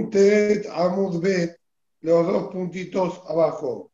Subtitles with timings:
[0.00, 1.56] Nuntet Amud Bet,
[2.00, 3.92] los dos puntitos abajo.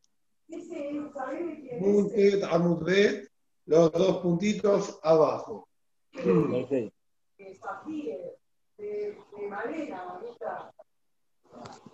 [1.80, 3.28] Nuntet Amud Bet,
[3.66, 5.68] los dos puntitos abajo.
[6.12, 6.94] Perfecto.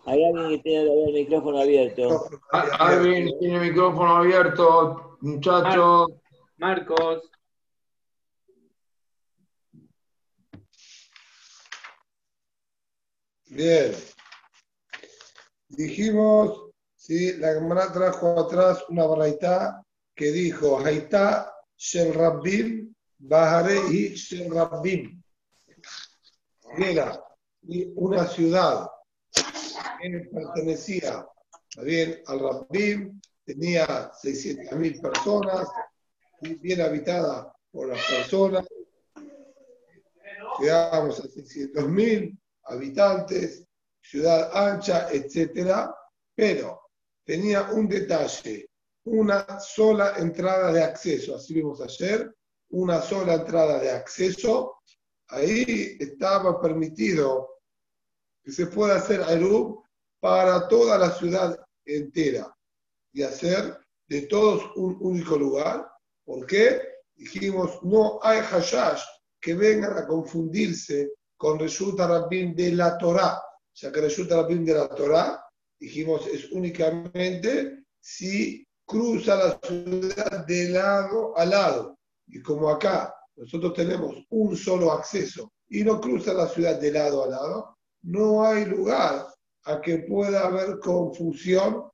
[0.05, 2.29] Hay alguien que tiene el micrófono abierto.
[2.51, 6.09] Alguien tiene el micrófono abierto, muchachos.
[6.59, 7.31] Marcos.
[13.53, 13.93] Bien.
[15.69, 19.85] Dijimos, sí, la Gemara trajo atrás una baraita
[20.15, 25.23] que dijo, Haitá Shel Rabbim, Baharei Shel Rabbim.
[26.79, 27.23] Era
[27.97, 28.89] una ciudad
[30.01, 31.27] que pertenecía
[31.83, 35.69] bien al Rabbim, tenía 600.000 personas,
[36.41, 38.67] bien habitada por las personas,
[40.59, 43.67] llegábamos a 600.000 habitantes,
[44.01, 45.95] ciudad ancha, etcétera,
[46.35, 46.81] pero
[47.25, 48.69] tenía un detalle,
[49.05, 52.35] una sola entrada de acceso, así vimos ayer,
[52.71, 54.79] una sola entrada de acceso,
[55.29, 57.61] ahí estaba permitido
[58.43, 59.85] que se pueda hacer Arub
[60.21, 62.55] para toda la ciudad entera
[63.13, 65.89] y hacer de todos un único lugar.
[66.25, 66.81] ¿Por qué?
[67.15, 69.03] Dijimos, no hay hashash
[69.41, 71.13] que vengan a confundirse
[71.43, 73.43] con resulta Rabbim de la Torah,
[73.75, 75.45] ya que resulta Rabbim de la Torah,
[75.77, 81.99] dijimos, es únicamente si cruza la ciudad de lado a lado.
[82.29, 87.25] Y como acá nosotros tenemos un solo acceso y no cruza la ciudad de lado
[87.25, 89.27] a lado, no hay lugar
[89.65, 91.91] a que pueda haber confusión,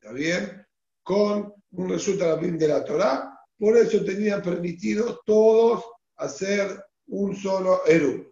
[0.00, 0.66] ¿está bien?
[1.02, 3.30] Con un resulta Rabbim de la Torah.
[3.58, 5.84] Por eso tenían permitido todos
[6.16, 8.27] hacer un solo Eru.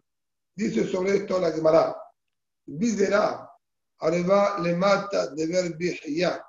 [0.56, 1.94] Dice sobre esto la Gemara.
[2.64, 3.46] Videra,
[3.98, 6.42] Areva le mata de ver Bihya,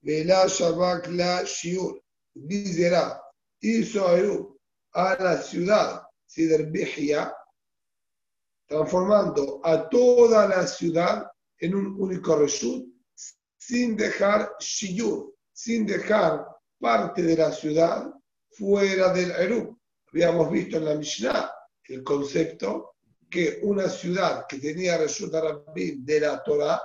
[0.00, 2.02] Vela Shabak la Shiur.
[2.34, 3.20] Videra
[3.60, 4.58] hizo Eru
[4.94, 7.30] a la ciudad Sider Bihya,
[8.66, 12.86] transformando a toda la ciudad en un único reshut,
[13.58, 16.46] sin dejar Shiur, sin dejar
[16.80, 18.10] parte de la ciudad
[18.48, 19.78] fuera del Eru.
[20.10, 21.52] Habíamos visto en la Mishnah
[21.84, 22.92] el concepto
[23.32, 26.82] que una ciudad que tenía Reshut Rabbim de la Torah,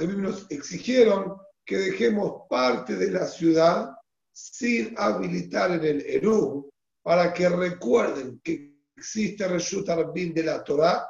[0.00, 1.36] nos exigieron
[1.66, 3.90] que dejemos parte de la ciudad
[4.32, 6.70] sin habilitar en el Eru
[7.02, 11.06] para que recuerden que existe Reshut Rabbim de la Torah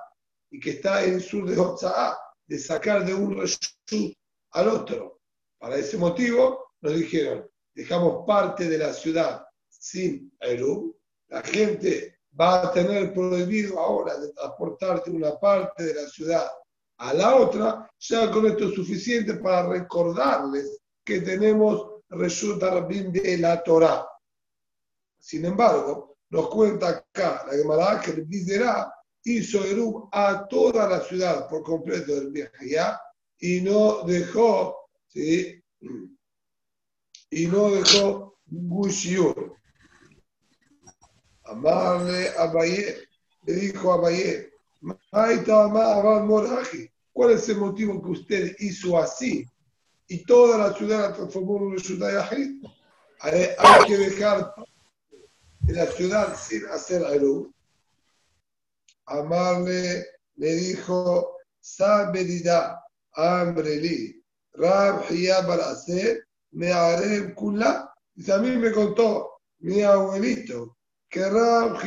[0.50, 4.16] y que está en sur de Hotza'ah, de sacar de un Reshut
[4.50, 5.20] al otro.
[5.58, 10.98] Para ese motivo nos dijeron, dejamos parte de la ciudad sin Eru,
[11.28, 16.46] la gente va a tener prohibido ahora de transportarte una parte de la ciudad
[16.98, 23.38] a la otra, ya con esto es suficiente para recordarles que tenemos resulta Rabbim de
[23.38, 24.06] la Torah.
[25.18, 28.92] Sin embargo, nos cuenta acá la Gemara que el Bizerá
[29.24, 32.76] hizo Erub a toda la ciudad por completo del viaje
[33.38, 35.62] y no dejó, ¿sí?
[37.30, 38.90] y no dejó ningún
[41.48, 42.52] Amarle a
[43.44, 44.50] le dijo a Baye,
[47.12, 49.48] ¿cuál es el motivo que usted hizo así?
[50.08, 52.28] Y toda la ciudad la transformó en una ciudad
[53.20, 54.54] Hay, que dejar
[55.68, 57.52] la ciudad sin hacer algo.
[59.06, 62.82] Amarle le dijo, Sabedida,
[63.12, 64.20] Amreli,
[64.54, 65.04] Rab
[66.52, 67.92] me haré kula.
[68.32, 70.75] A mí me contó mi abuelito
[71.08, 71.78] que Rab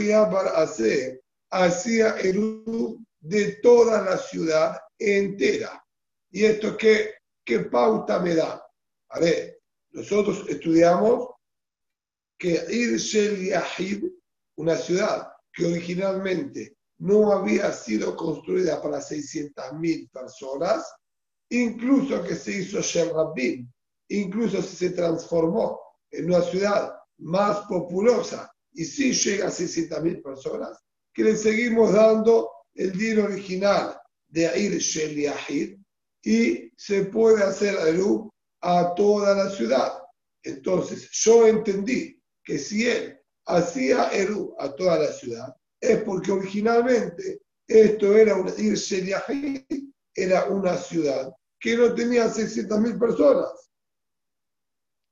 [0.55, 1.21] hace
[1.51, 5.83] hacía Eru de toda la ciudad entera.
[6.31, 8.63] ¿Y esto qué, qué pauta me da?
[9.09, 9.59] A ver,
[9.91, 11.29] nosotros estudiamos
[12.37, 14.05] que Ir Yahid,
[14.55, 20.85] una ciudad que originalmente no había sido construida para 600.000 personas,
[21.49, 23.11] incluso que se hizo Shel
[24.09, 25.79] incluso se transformó
[26.11, 30.79] en una ciudad más populosa y si llega a 600.000 personas,
[31.13, 33.99] que le seguimos dando el dinero original
[34.29, 35.77] de Air Shel Yahid
[36.23, 38.31] y se puede hacer Eru
[38.61, 40.01] a toda la ciudad.
[40.43, 47.41] Entonces, yo entendí que si él hacía Eru a toda la ciudad, es porque originalmente
[47.67, 51.29] esto era una Ir Yahid, era una ciudad
[51.59, 53.49] que no tenía 600.000 personas.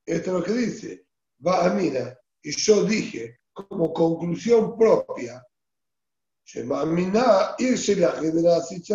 [0.05, 1.05] Esto es lo que dice.
[1.45, 3.37] Va a mira, y yo dije,
[3.69, 5.43] como conclusión propia,
[7.57, 8.13] irse la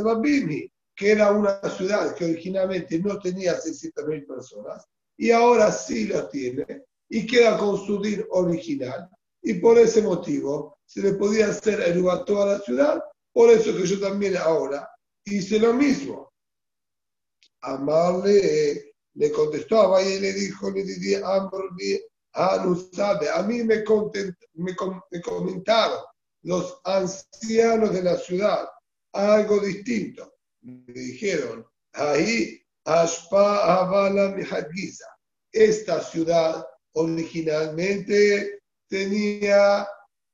[0.03, 4.87] Rabimi, que era una ciudad que originalmente no tenía 600.000 personas
[5.17, 9.09] y ahora sí lo tiene y queda con su DIN original.
[9.43, 13.77] Y por ese motivo se le podía hacer el a toda la ciudad, por eso
[13.77, 14.89] que yo también ahora
[15.25, 16.33] hice lo mismo.
[17.63, 22.03] Amarle le contestó a Valle y le dijo, le no sabe,
[22.35, 23.85] a mí me,
[24.55, 26.01] me, comentaron
[26.43, 28.69] los ancianos de la ciudad
[29.13, 30.35] algo distinto.
[30.63, 35.07] Me dijeron, ahí, Ashpa Avala Mihadgiza,
[35.53, 36.65] esta ciudad
[36.95, 39.87] originalmente tenía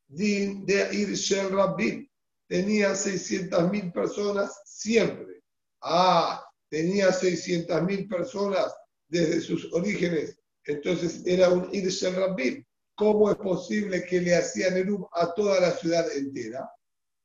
[0.06, 2.08] din de Irshel Rabbim,
[2.46, 5.42] tenía 600.000 personas siempre.
[5.82, 8.74] Ah, tenía 600.000 personas
[9.08, 10.37] desde sus orígenes,
[10.68, 12.62] entonces era un Irshel Rabbim.
[12.94, 16.70] ¿Cómo es posible que le hacían Erum a toda la ciudad entera?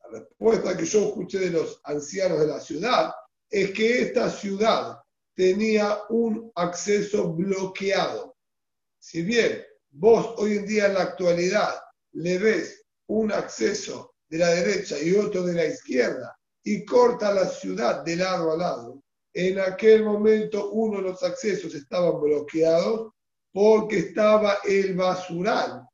[0.04, 3.14] La respuesta que yo escuché de los ancianos de la ciudad
[3.50, 4.98] es que esta ciudad
[5.36, 8.38] tenía un acceso bloqueado.
[9.00, 11.82] Si bien vos hoy en día en la actualidad
[12.14, 17.48] le ves un acceso de la derecha y otro de la izquierda y corta la
[17.48, 19.04] ciudad de lado a lado,
[19.34, 23.12] en aquel momento uno de los accesos estaban bloqueados
[23.54, 25.88] porque estaba el basural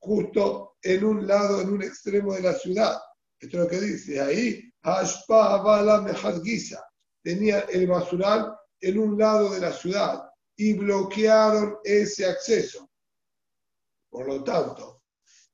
[0.00, 3.00] justo en un lado, en un extremo de la ciudad.
[3.40, 4.64] Esto es lo que dice ahí,
[7.22, 12.90] tenía el basural en un lado de la ciudad y bloquearon ese acceso.
[14.10, 15.02] Por lo tanto,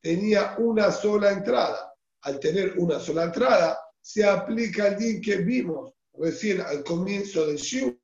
[0.00, 1.92] tenía una sola entrada.
[2.22, 7.56] Al tener una sola entrada, se aplica el din que vimos recién al comienzo del
[7.56, 7.98] Shiur,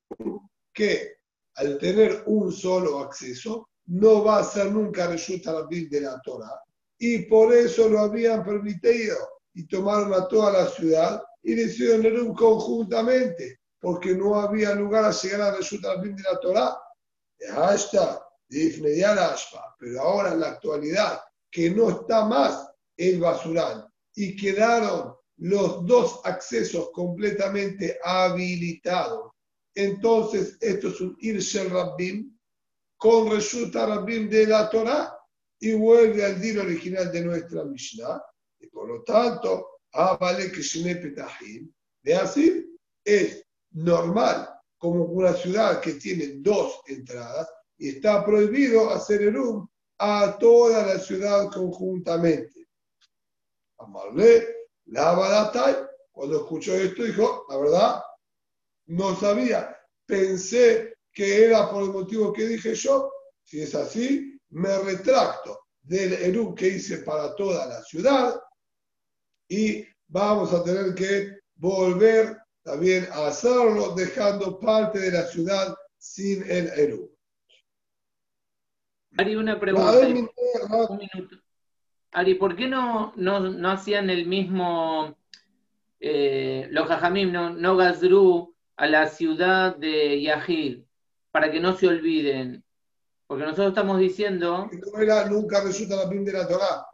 [0.74, 1.19] que
[1.60, 6.58] al tener un solo acceso, no va a ser nunca resulta la de la Torah.
[6.98, 9.16] Y por eso lo habían permitido
[9.52, 15.10] y tomaron a toda la ciudad y decidieron un conjuntamente, porque no había lugar a
[15.10, 16.78] llegar a resulta la de la Torah.
[17.56, 18.26] Hasta
[19.78, 21.20] pero ahora en la actualidad,
[21.50, 29.29] que no está más el basural y quedaron los dos accesos completamente habilitados
[29.84, 32.36] entonces esto es un Irshel Rabbim
[32.96, 35.16] con resulta Rabbim de la Torah
[35.58, 38.22] y vuelve al día original de nuestra Mishnah.
[38.58, 39.80] Y por lo tanto,
[40.20, 41.72] vale que Petahim,
[42.02, 44.48] de así es normal
[44.78, 47.48] como una ciudad que tiene dos entradas
[47.78, 49.68] y está prohibido hacer el um
[49.98, 52.66] a toda la ciudad conjuntamente.
[53.78, 54.46] Amarle,
[54.86, 55.76] la Badatai,
[56.10, 58.02] cuando escuchó esto, dijo, la verdad,
[58.90, 59.76] no sabía.
[60.06, 63.12] Pensé que era por el motivo que dije yo.
[63.42, 68.40] Si es así, me retracto del Eru que hice para toda la ciudad
[69.48, 76.42] y vamos a tener que volver también a hacerlo dejando parte de la ciudad sin
[76.50, 77.10] el Eru.
[79.16, 79.98] Ari, una pregunta.
[79.98, 81.36] Un minuto.
[82.12, 85.16] Ari, ¿por qué no, no, hacían el mismo,
[86.00, 90.84] eh, los Jajamim, no, no Gazru, a la ciudad de Yahid,
[91.30, 92.64] para que no se olviden.
[93.26, 94.70] Porque nosotros estamos diciendo.
[94.72, 96.86] No era, nunca resulta la de la Torah.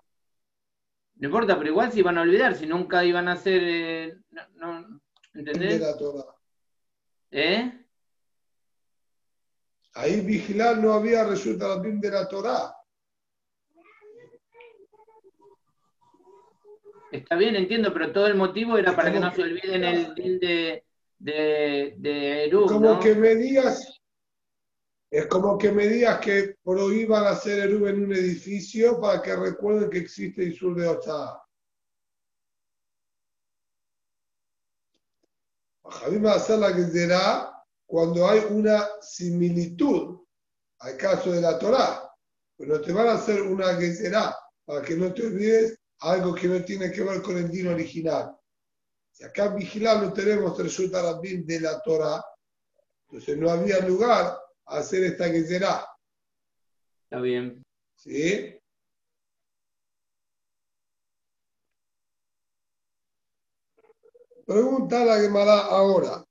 [1.15, 3.63] No importa, pero igual se iban a olvidar, si nunca iban a hacer.
[3.65, 4.17] Eh,
[4.57, 5.01] no,
[5.33, 5.81] ¿Entendés?
[5.81, 6.35] La Torah.
[7.31, 7.87] ¿Eh?
[9.95, 12.75] Ahí vigilar no había resulta la de la Torah.
[17.13, 20.41] Está bien, entiendo, pero todo el motivo era para que no se olviden el din
[20.41, 20.86] de,
[21.19, 24.01] de, de Como que me digas,
[25.11, 29.89] es como que me digas que prohíban hacer Eru en un edificio para que recuerden
[29.89, 31.41] que existe Isur de Ocha.
[35.85, 37.53] Javi va a hacer la que será
[37.87, 40.19] cuando hay una similitud
[40.81, 42.03] al caso de la Torah.
[42.59, 46.49] Pero te van a hacer una que será para que no te olvides algo que
[46.49, 48.37] no tiene que ver con el dino original.
[49.17, 52.23] Si acá vigilar no tenemos resulta Rabbim de la Torah,
[53.07, 55.89] entonces no había lugar a hacer esta que será.
[57.05, 57.63] Está bien.
[57.97, 58.61] ¿Sí?
[64.45, 66.23] Pregunta la Gemara ahora.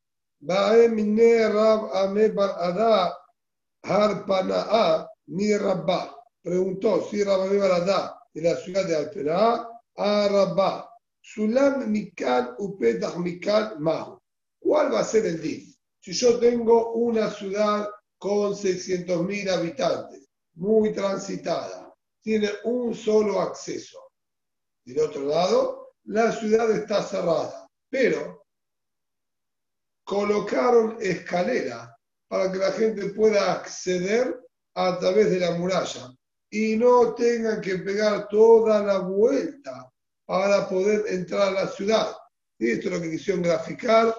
[5.26, 6.16] mi Rabba.
[6.40, 10.95] Preguntó si Rabba Barada de la ciudad de Altera a Rabba.
[11.26, 14.20] Sulam Mikal Upetach Mikal Mahu.
[14.60, 15.76] ¿Cuál va a ser el DIF?
[16.00, 17.90] Si yo tengo una ciudad
[18.20, 21.92] con 600.000 habitantes, muy transitada,
[22.22, 24.12] tiene un solo acceso.
[24.86, 28.46] Del otro lado, la ciudad está cerrada, pero
[30.04, 34.40] colocaron escalera para que la gente pueda acceder
[34.76, 36.16] a través de la muralla
[36.52, 39.92] y no tengan que pegar toda la vuelta
[40.26, 42.16] para poder entrar a la ciudad.
[42.58, 44.16] Y esto es lo que quisieron graficar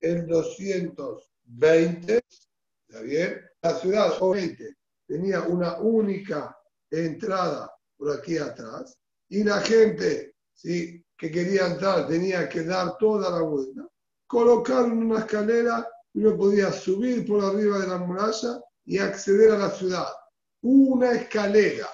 [0.00, 2.20] el 220.
[2.88, 3.40] ¿Está bien?
[3.62, 4.76] La ciudad, obviamente,
[5.06, 6.56] tenía una única
[6.90, 8.96] entrada por aquí atrás
[9.28, 11.04] y la gente ¿sí?
[11.16, 13.86] que quería entrar tenía que dar toda la vuelta.
[14.26, 19.58] Colocaron una escalera y uno podía subir por arriba de la muralla y acceder a
[19.58, 20.08] la ciudad.
[20.62, 21.88] Una escalera,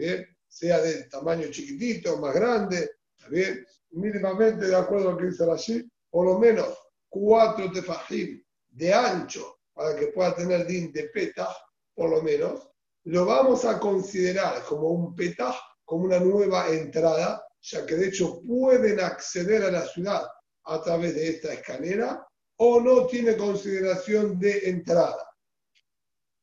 [0.00, 0.26] bien?
[0.48, 2.90] sea de tamaño chiquitito, más grande,
[3.28, 3.64] bien?
[3.92, 6.76] mínimamente de acuerdo a lo que dice allí, por lo menos
[7.08, 11.54] cuatro tefajim de ancho para que pueda tener din de petah,
[11.94, 12.68] por lo menos,
[13.04, 18.42] lo vamos a considerar como un petah, como una nueva entrada, ya que de hecho
[18.42, 20.22] pueden acceder a la ciudad
[20.64, 22.26] a través de esta escalera
[22.56, 25.26] o no tiene consideración de entrada.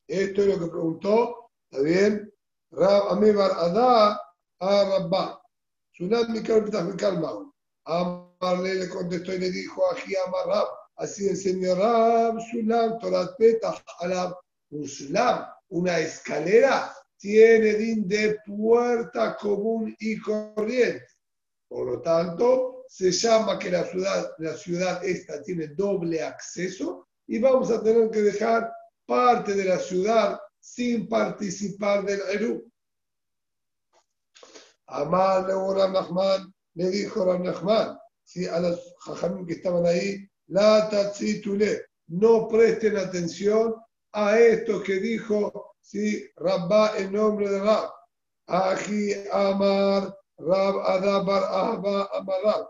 [0.07, 2.33] Esto es lo que preguntó, ¿está bien?
[2.77, 4.19] Rab Amebar Adá
[4.59, 5.41] a Rabba.
[5.97, 6.85] Sunat Mikal Petah
[7.87, 10.67] Amarle le contestó y le dijo a Giamar Rab,
[10.97, 14.35] así enseñó Rab Sulam Torat Petah Alab.
[14.69, 21.07] Un Sulam, una escalera, tiene din de puerta común y corriente.
[21.67, 27.39] Por lo tanto, se llama que la ciudad, la ciudad esta tiene doble acceso y
[27.39, 28.71] vamos a tener que dejar
[29.05, 30.39] parte de la ciudad
[30.73, 32.71] sin participar del Eru.
[34.87, 38.45] Amar Ram Nachman le dijo Ram Nachman ¿sí?
[38.45, 43.75] a los jajamim que estaban ahí, la tatsitule, no presten atención
[44.11, 46.25] a esto que dijo ¿sí?
[46.35, 47.89] Rabba en nombre de Rab.
[48.47, 52.69] Aji Amar Rab Adabar Ahba Amarab.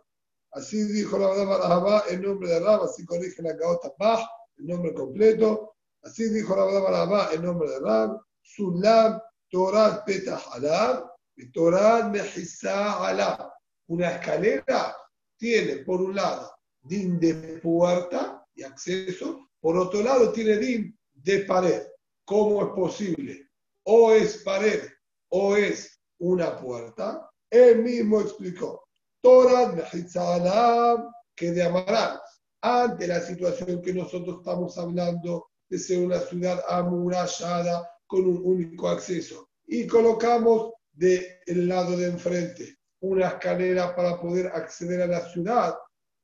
[0.52, 4.28] Así dijo Rab Adabar Ahba en nombre de Rab, así corrige la Gaota Bah,
[4.58, 5.77] el nombre completo.
[6.08, 8.22] Así dijo Rab Adabar Ahba en nombre de Rab.
[8.42, 9.20] Sulam
[9.52, 11.06] Torah Petah Alab
[11.54, 13.52] Torah Alab.
[13.88, 14.96] Una escalera
[15.38, 16.50] tiene, por un lado,
[16.82, 21.84] din de puerta y acceso, por otro lado, tiene din de pared.
[22.24, 23.50] ¿Cómo es posible?
[23.84, 24.84] O es pared
[25.30, 27.30] o es una puerta.
[27.50, 28.88] Él mismo explicó.
[29.22, 32.20] Torah Mejisa que de Amaral,
[32.62, 38.90] ante la situación que nosotros estamos hablando de ser una ciudad amurallada con un único
[38.90, 39.50] acceso.
[39.66, 45.76] Y colocamos del lado de enfrente una escalera para poder acceder a la ciudad.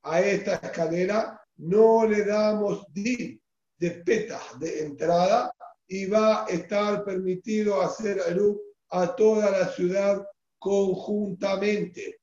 [0.03, 3.39] A esta escalera no le damos din
[3.77, 5.53] de peta de entrada
[5.87, 8.59] y va a estar permitido hacer Eru
[8.89, 10.25] a toda la ciudad
[10.57, 12.19] conjuntamente.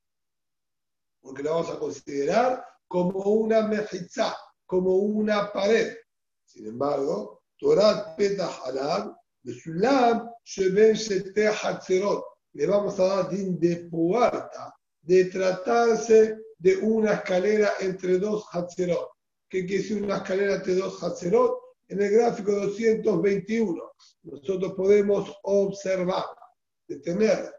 [1.21, 4.35] Porque la vamos a considerar como una mejizá,
[4.65, 5.95] como una pared.
[6.51, 13.87] Sin embargo, Torah Petah Alab, Besulam, Sheben Shete Hatzerot, le vamos a dar din de
[13.89, 19.11] puerta, de tratarse de una escalera entre dos Hatzerot.
[19.47, 21.57] ¿Qué quiere decir una escalera entre dos Hatzerot?
[21.87, 23.91] En el gráfico 221,
[24.23, 26.25] nosotros podemos observar
[26.85, 27.53] de tener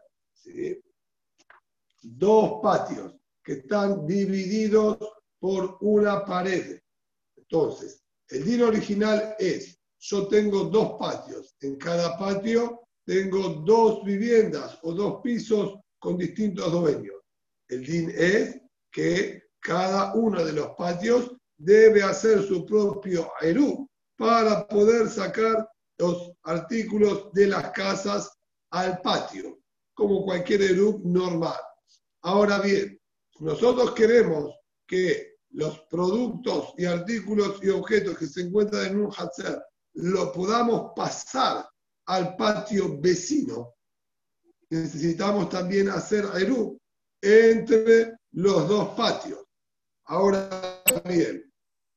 [2.03, 4.99] dos patios que están divididos
[5.39, 6.79] por una pared.
[7.35, 14.77] Entonces, el din original es, yo tengo dos patios, en cada patio tengo dos viviendas
[14.81, 17.15] o dos pisos con distintos dueños.
[17.67, 18.59] El DIN es
[18.91, 26.31] que cada uno de los patios debe hacer su propio ERU para poder sacar los
[26.43, 28.31] artículos de las casas
[28.71, 29.59] al patio,
[29.93, 31.59] como cualquier ERU normal.
[32.21, 32.99] Ahora bien,
[33.39, 34.53] nosotros queremos
[34.87, 39.61] que los productos y artículos y objetos que se encuentran en un Hatzer
[39.95, 41.67] lo podamos pasar
[42.07, 43.75] al patio vecino,
[44.69, 46.79] necesitamos también hacer Eru
[47.21, 49.45] entre los dos patios.
[50.05, 51.51] Ahora bien,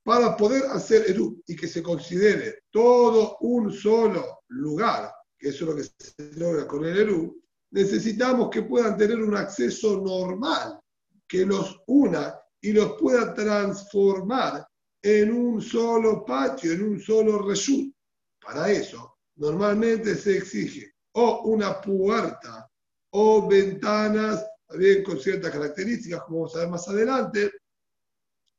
[0.05, 5.71] para poder hacer Eru y que se considere todo un solo lugar, que eso es
[5.71, 10.79] lo que se logra con el Eru, necesitamos que puedan tener un acceso normal,
[11.27, 14.67] que los una y los pueda transformar
[15.01, 17.95] en un solo patio, en un solo reshut.
[18.45, 22.69] Para eso normalmente se exige o una puerta
[23.11, 27.53] o ventanas, también con ciertas características, como vamos a ver más adelante,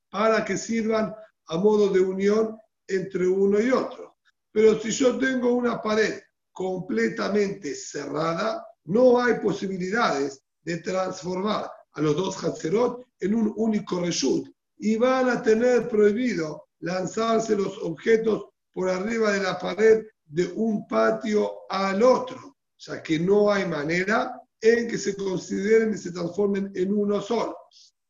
[0.10, 1.14] para que sirvan
[1.48, 4.20] a modo de unión entre uno y otro.
[4.54, 6.22] Pero si yo tengo una pared
[6.54, 14.48] completamente cerrada, no hay posibilidades de transformar a los dos Hatzerot en un único reshut
[14.77, 20.88] y van a tener prohibido lanzarse los objetos por arriba de la pared de un
[20.88, 22.56] patio al otro.
[22.77, 27.58] Sea que no hay manera en que se consideren y se transformen en uno solo.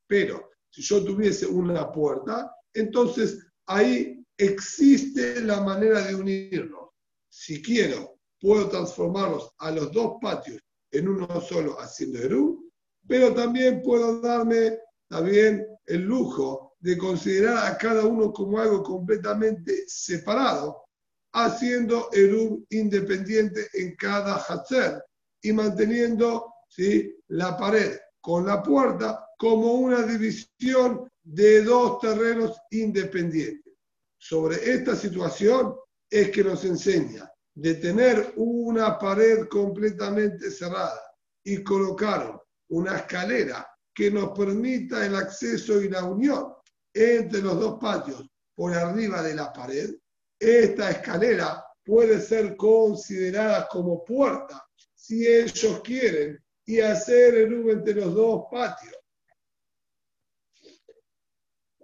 [0.06, 6.90] Pero si yo tuviese una puerta, entonces ahí existe la manera de unirlos.
[7.30, 12.67] Si quiero, puedo transformarlos a los dos patios en uno solo haciendo Eru,
[13.08, 19.84] pero también puedo darme también el lujo de considerar a cada uno como algo completamente
[19.88, 20.86] separado,
[21.34, 25.04] haciendo Eru independiente en cada Hatzer
[25.42, 27.16] y manteniendo ¿sí?
[27.30, 33.74] la pared con la puerta como una división de dos terrenos independientes.
[34.18, 35.76] Sobre esta situación
[36.10, 41.02] es que nos enseña de tener una pared completamente cerrada
[41.44, 46.54] y colocar una escalera que nos permita el acceso y la unión
[46.94, 49.96] entre los dos patios por arriba de la pared,
[50.40, 57.94] esta escalera puede ser considerada como puerta si ellos quieren y hacer el U entre
[57.94, 58.96] los dos patios.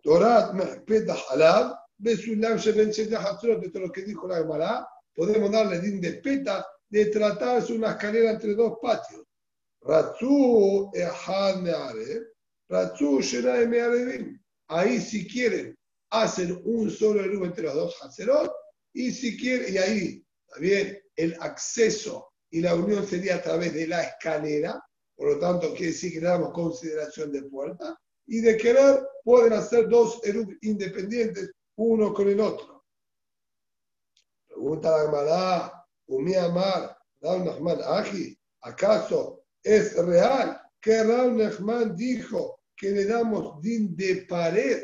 [0.03, 0.53] Torat
[1.29, 6.67] Halab, Besulam Hatzrot, esto es lo que dijo la Gemara, podemos darle din de peta
[6.89, 9.23] de tratarse una escalera entre dos patios.
[9.85, 10.91] Ratzu
[12.69, 13.19] Ratzu.
[14.67, 15.77] Ahí si quieren
[16.09, 18.51] hacen un solo eruv entre los dos Hatzerot
[18.93, 23.87] y si quieren, y ahí también el acceso y la unión sería a través de
[23.87, 24.81] la escalera,
[25.15, 29.53] por lo tanto quiere decir que le damos consideración de puerta, y de querer pueden
[29.53, 32.85] hacer dos eruv independientes, uno con el otro.
[34.47, 42.91] Pregunta la Gemara, Umi Amar, Nachman Aji, ¿acaso es real que Rav Nachman dijo que
[42.91, 44.83] le damos din de pared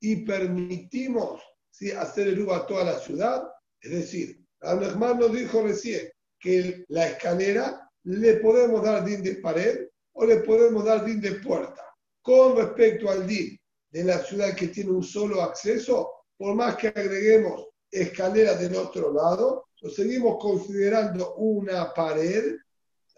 [0.00, 1.90] y permitimos ¿sí?
[1.90, 3.42] hacer el a toda la ciudad?
[3.80, 9.36] Es decir, Rav Nachman nos dijo recién que la escalera le podemos dar din de
[9.36, 11.82] pared o le podemos dar din de puerta.
[12.20, 13.58] Con respecto al din
[13.90, 19.12] de la ciudad que tiene un solo acceso, por más que agreguemos escalera del otro
[19.12, 22.56] lado, lo seguimos considerando una pared,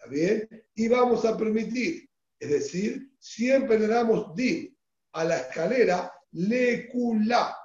[0.05, 0.49] ¿está bien?
[0.75, 4.77] Y vamos a permitir, es decir, siempre le damos din
[5.13, 7.57] a la escalera le cula.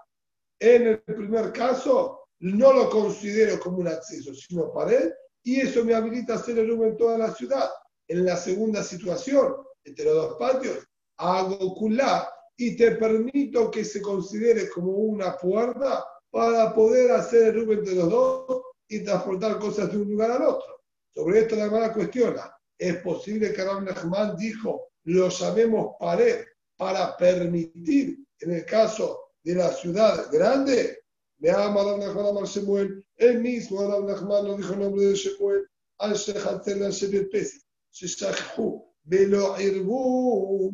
[0.60, 5.12] En el primer caso, no lo considero como un acceso, sino pared,
[5.44, 7.70] y eso me habilita a hacer el humo en toda la ciudad.
[8.08, 14.02] En la segunda situación, entre los dos patios, hago culá y te permito que se
[14.02, 19.92] considere como una puerta para poder hacer el humo entre los dos y transportar cosas
[19.92, 20.79] de un lugar al otro.
[21.14, 26.46] Sobre esto la hermana cuestiona, ¿es posible que Ram Nachman dijo, lo llamemos pared
[26.78, 31.00] para permitir, en el caso de la ciudad grande,
[31.40, 35.16] me ama Ram Nachman a Shemuel, él mismo Ram Nachman no dijo el nombre de
[35.16, 35.68] Shemuel,
[36.00, 40.74] al Shebet Pesach, Sheshachhu, Velo Irbu.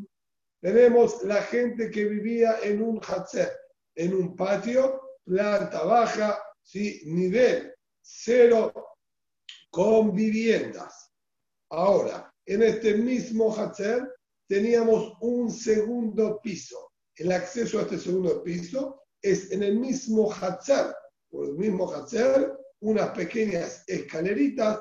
[0.62, 3.52] Tenemos la gente que vivía en un Hatzer,
[3.96, 7.02] en un patio, planta baja, ¿sí?
[7.06, 8.74] nivel cero,
[9.76, 11.12] con viviendas.
[11.70, 14.10] Ahora, en este mismo Hatzer
[14.48, 16.94] teníamos un segundo piso.
[17.14, 20.96] El acceso a este segundo piso es en el mismo Hatzer,
[21.30, 24.80] por el mismo Hatzer, unas pequeñas escaleritas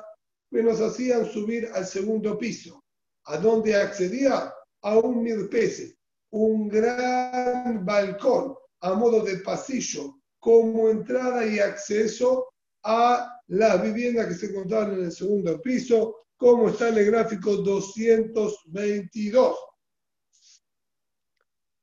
[0.49, 2.81] que nos hacían subir al segundo piso.
[3.25, 4.53] ¿A dónde accedía?
[4.81, 5.97] A un mirpese,
[6.31, 12.47] un gran balcón a modo de pasillo como entrada y acceso
[12.81, 17.57] a las viviendas que se encontraban en el segundo piso, como está en el gráfico
[17.57, 19.57] 222.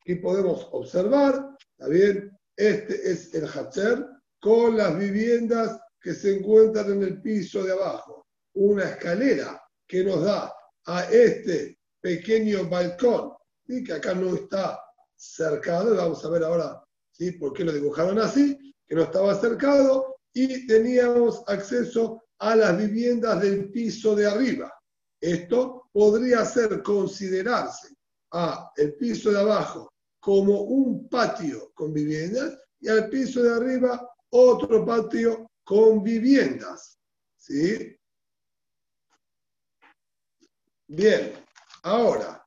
[0.01, 2.37] Aquí podemos observar, ¿está bien?
[2.57, 4.05] Este es el Hatzer
[4.41, 8.27] con las viviendas que se encuentran en el piso de abajo.
[8.55, 10.53] Una escalera que nos da
[10.87, 13.33] a este pequeño balcón,
[13.69, 14.81] y que acá no está
[15.15, 17.33] cercado, vamos a ver ahora ¿sí?
[17.33, 18.75] ¿Por qué lo dibujaron así?
[18.87, 24.73] Que no estaba cercado y teníamos acceso a las viviendas del piso de arriba.
[25.21, 27.95] Esto podría ser considerarse
[28.33, 34.09] a el piso de abajo como un patio con viviendas y al piso de arriba
[34.31, 36.99] otro patio con viviendas.
[37.37, 37.97] ¿Sí?
[40.89, 41.33] Bien,
[41.83, 42.45] ahora.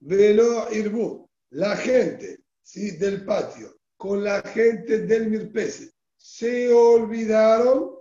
[0.00, 2.92] Velo Irbu, la gente ¿sí?
[2.92, 7.96] del patio con la gente del Mirpese se olvidaron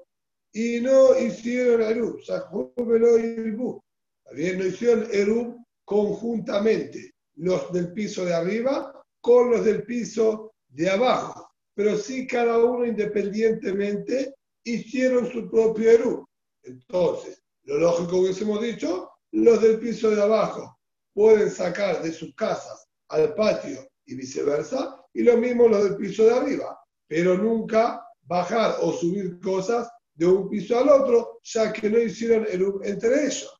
[0.53, 2.23] y no hicieron Erub.
[2.23, 3.81] Sajú Velo Irbu.
[4.23, 10.89] También no hicieron Erub conjuntamente los del piso de arriba con los del piso de
[10.89, 16.27] abajo, pero sí cada uno independientemente hicieron su propio Eru.
[16.63, 20.79] Entonces, lo lógico que hubiésemos dicho los del piso de abajo
[21.13, 26.25] pueden sacar de sus casas al patio y viceversa, y lo mismo los del piso
[26.25, 31.89] de arriba, pero nunca bajar o subir cosas de un piso al otro, ya que
[31.89, 33.53] no hicieron el entre ellos.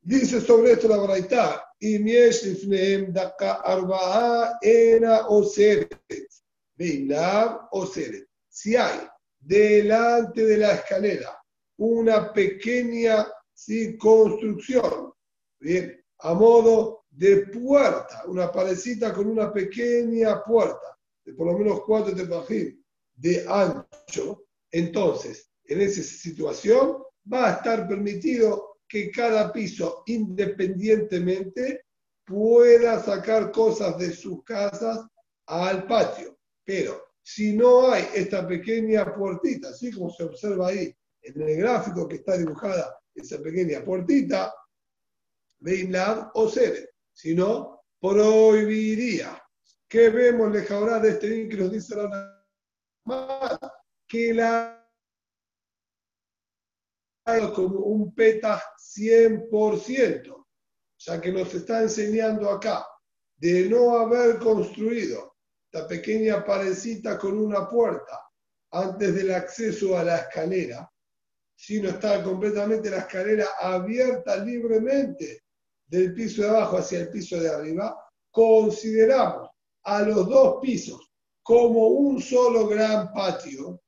[0.00, 1.98] Dice sobre esto la Braita, y
[7.70, 7.86] o
[8.48, 9.00] Si hay
[9.38, 11.38] delante de la escalera
[11.78, 13.26] una pequeña
[13.98, 15.12] construcción,
[15.60, 21.80] bien, a modo de puerta, una parecita con una pequeña puerta, de por lo menos
[21.84, 31.86] cuatro de ancho, entonces, en esa situación va a estar permitido que cada piso independientemente
[32.24, 35.06] pueda sacar cosas de sus casas
[35.46, 36.38] al patio.
[36.64, 42.06] Pero si no hay esta pequeña puertita, así como se observa ahí en el gráfico
[42.06, 44.52] que está dibujada esa pequeña puertita,
[45.58, 49.42] Beinlab o Sere, si no, prohibiría.
[49.88, 52.32] ¿Qué vemos ahora de este link que nos dice la
[54.06, 54.76] que la
[57.54, 60.46] como un peta 100%,
[60.98, 62.86] ya que nos está enseñando acá
[63.36, 68.22] de no haber construido esta pequeña parecita con una puerta
[68.70, 70.88] antes del acceso a la escalera,
[71.56, 75.42] sino está completamente la escalera abierta libremente
[75.86, 77.96] del piso de abajo hacia el piso de arriba,
[78.30, 79.48] consideramos
[79.84, 81.10] a los dos pisos
[81.42, 83.80] como un solo gran patio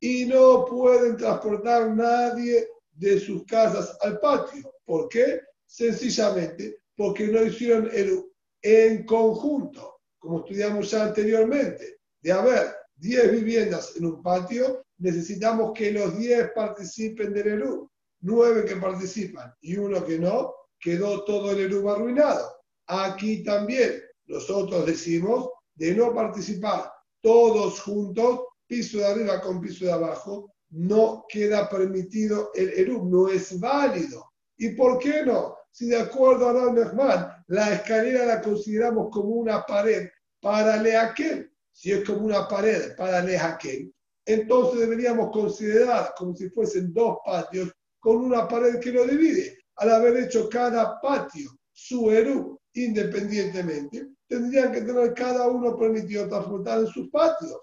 [0.00, 4.72] y no pueden transportar nadie de sus casas al patio.
[4.84, 5.40] ¿Por qué?
[5.66, 8.24] Sencillamente porque no hicieron el,
[8.62, 15.92] en conjunto, como estudiamos ya anteriormente, de haber 10 viviendas en un patio, necesitamos que
[15.92, 17.90] los 10 participen del ERU.
[18.22, 22.54] 9 que participan y uno que no, quedó todo el ERU arruinado.
[22.86, 29.92] Aquí también nosotros decimos de no participar todos juntos, piso de arriba con piso de
[29.92, 34.30] abajo, no queda permitido el Erub, no es válido.
[34.56, 35.56] ¿Y por qué no?
[35.70, 40.08] Si de acuerdo a Ram la escalera la consideramos como una pared
[40.40, 43.92] para Leaquel, si es como una pared para Leaquel,
[44.32, 49.58] entonces deberíamos considerar como si fuesen dos patios con una pared que lo divide.
[49.76, 56.80] Al haber hecho cada patio su Erub independientemente, tendrían que tener cada uno permitido transportar
[56.80, 57.58] en sus patios.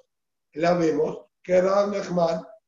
[0.54, 1.94] La vemos que Ram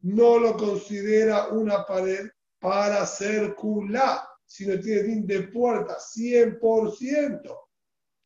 [0.01, 7.41] no lo considera una pared para circular, sino tiene fin de puerta 100%.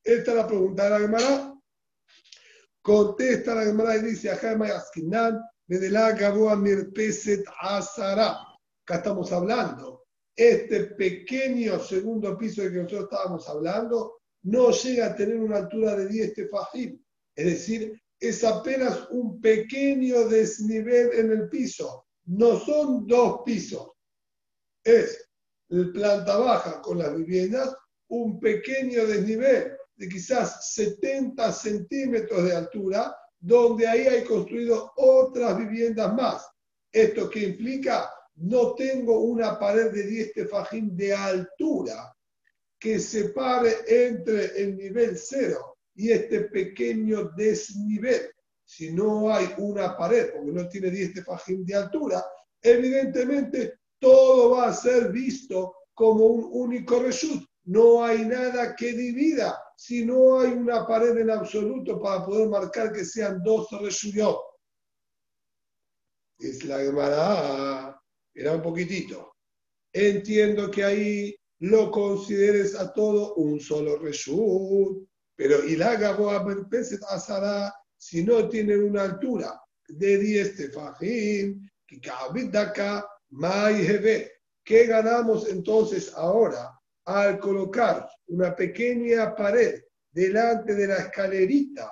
[0.04, 1.54] Esta es la pregunta de la Gemara.
[2.82, 4.30] Contesta la Gemara y dice,
[8.86, 10.04] Acá estamos hablando.
[10.36, 15.96] Este pequeño segundo piso del que nosotros estábamos hablando no llega a tener una altura
[15.96, 17.02] de 10 tefajim.
[17.36, 22.08] Es decir, es apenas un pequeño desnivel en el piso.
[22.26, 23.92] No son dos pisos.
[24.84, 25.30] Es
[25.70, 27.76] la planta baja con las viviendas,
[28.10, 36.14] un pequeño desnivel de quizás 70 centímetros de altura, donde ahí hay construido otras viviendas
[36.14, 36.48] más.
[36.90, 38.10] ¿Esto qué implica?
[38.36, 42.16] No tengo una pared de 10 tefajín de altura
[42.80, 48.32] que separe entre el nivel cero y este pequeño desnivel,
[48.64, 52.26] si no hay una pared, porque no tiene 10 tefajim de altura,
[52.62, 57.44] evidentemente todo va a ser visto como un único reshut.
[57.66, 62.92] No hay nada que divida, si no hay una pared en absoluto para poder marcar
[62.92, 64.40] que sean dos reshuyot.
[66.40, 68.02] Es la Gemara,
[68.34, 69.36] era un poquitito.
[69.94, 78.24] Entiendo que ahí lo consideres a todo un solo reshut pero Ilagaboa Peset Asara, si
[78.24, 81.70] no tiene una altura de 10 tefajim,
[84.64, 91.92] ¿qué ganamos entonces ahora al colocar una pequeña pared delante de la escalerita?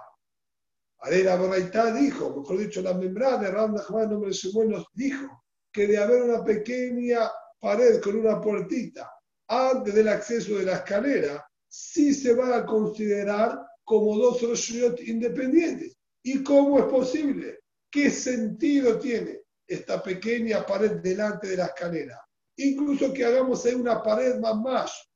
[1.10, 6.22] la Boraitá dijo, mejor dicho, la membrana de Ram Nachman nos dijo que de haber
[6.22, 9.12] una pequeña pared con una puertita
[9.48, 15.98] antes del acceso de la escalera, sí se va a considerar como dos Roshuyot independientes.
[16.24, 17.60] ¿Y cómo es posible?
[17.90, 22.18] ¿Qué sentido tiene esta pequeña pared delante de la escalera?
[22.58, 25.10] Incluso que hagamos ahí una pared más más,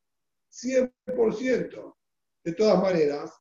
[0.52, 1.96] 100%.
[2.44, 3.32] De todas maneras,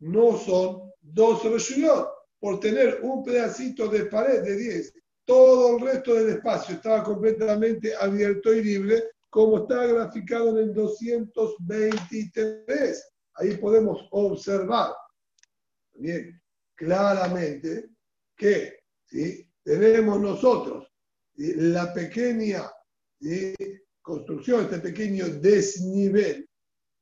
[0.00, 2.08] no son dos Roshuyot.
[2.40, 7.96] Por tener un pedacito de pared de 10, todo el resto del espacio estaba completamente
[7.96, 13.12] abierto y libre, como está graficado en el 223.
[13.34, 14.94] Ahí podemos observar
[15.94, 16.40] bien
[16.74, 17.90] claramente
[18.36, 18.84] que
[19.64, 20.86] tenemos nosotros
[21.34, 22.70] la pequeña
[24.02, 26.48] construcción, este pequeño desnivel.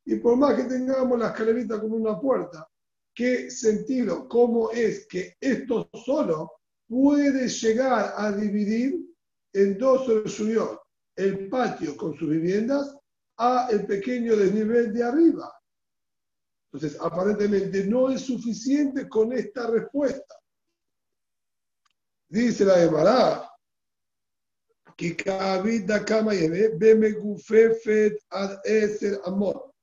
[0.04, 2.68] Y por más que tengamos la escalerita como una puerta,
[3.14, 4.28] ¿qué sentido?
[4.28, 6.52] ¿Cómo es que esto solo
[6.88, 9.04] puede llegar a dividir
[9.52, 10.78] en dos suyos
[11.16, 12.94] el patio con sus viviendas
[13.38, 15.52] a el pequeño desnivel de arriba?
[16.72, 20.34] Entonces, aparentemente no es suficiente con esta respuesta.
[22.28, 23.50] Dice la Gemara,
[24.84, 24.85] que cama ad eser amor.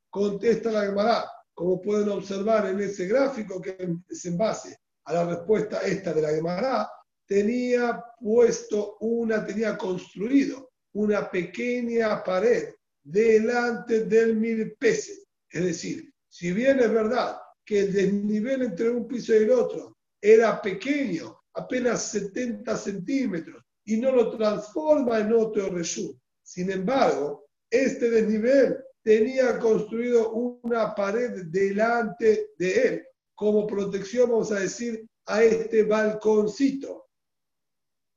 [0.10, 3.78] Contesta la Gemara, como pueden observar en ese gráfico que
[4.10, 6.89] es en base a la respuesta esta de la Gemara,
[7.28, 12.69] tenía puesto una, tenía construido una pequeña pared
[13.04, 15.26] delante del mil peces.
[15.49, 19.97] Es decir, si bien es verdad que el desnivel entre un piso y el otro
[20.21, 26.17] era pequeño, apenas 70 centímetros, y no lo transforma en otro reshut.
[26.41, 34.60] Sin embargo, este desnivel tenía construido una pared delante de él, como protección, vamos a
[34.60, 37.10] decir, a este balconcito.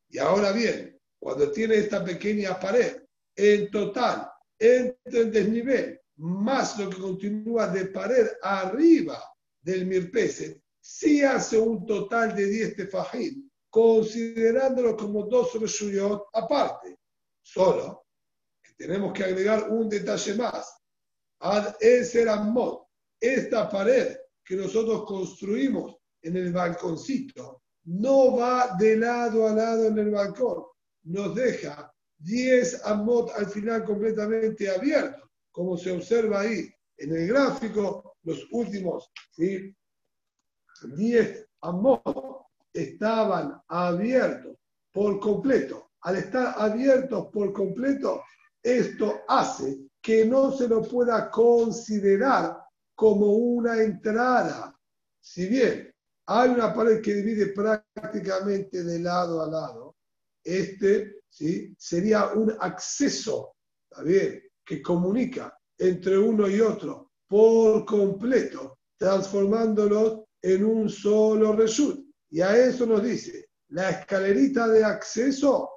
[0.09, 3.03] Y ahora bien, cuando tiene esta pequeña pared,
[3.35, 9.23] en total, entre el desnivel más lo que continúa de pared arriba
[9.61, 16.99] del mirpese, sí hace un total de 10 tefajim, considerándolo como dos reshuyot aparte.
[17.43, 18.07] Solo
[18.79, 20.79] tenemos que agregar un detalle más.
[21.41, 22.27] Ad eser
[23.21, 29.99] esta pared que nosotros construimos en el balconcito, no va de lado a lado en
[29.99, 30.65] el balcón,
[31.05, 38.17] nos deja 10 amot al final completamente abiertos como se observa ahí en el gráfico,
[38.23, 39.77] los últimos 10
[41.61, 42.46] amot
[42.77, 44.57] estaban abiertos
[44.93, 45.91] por completo.
[46.03, 48.23] Al estar abiertos por completo,
[48.63, 52.57] esto hace que no se lo pueda considerar
[52.95, 54.75] como una entrada.
[55.21, 55.93] Si bien
[56.27, 59.97] hay una pared que divide prácticamente de lado a lado,
[60.43, 61.75] este ¿sí?
[61.79, 63.57] sería un acceso,
[63.91, 64.43] ¿está bien?
[64.65, 72.06] que comunica entre uno y otro por completo, transformándolos en un solo reshut.
[72.31, 75.71] Y a eso nos dice la escalerita de acceso,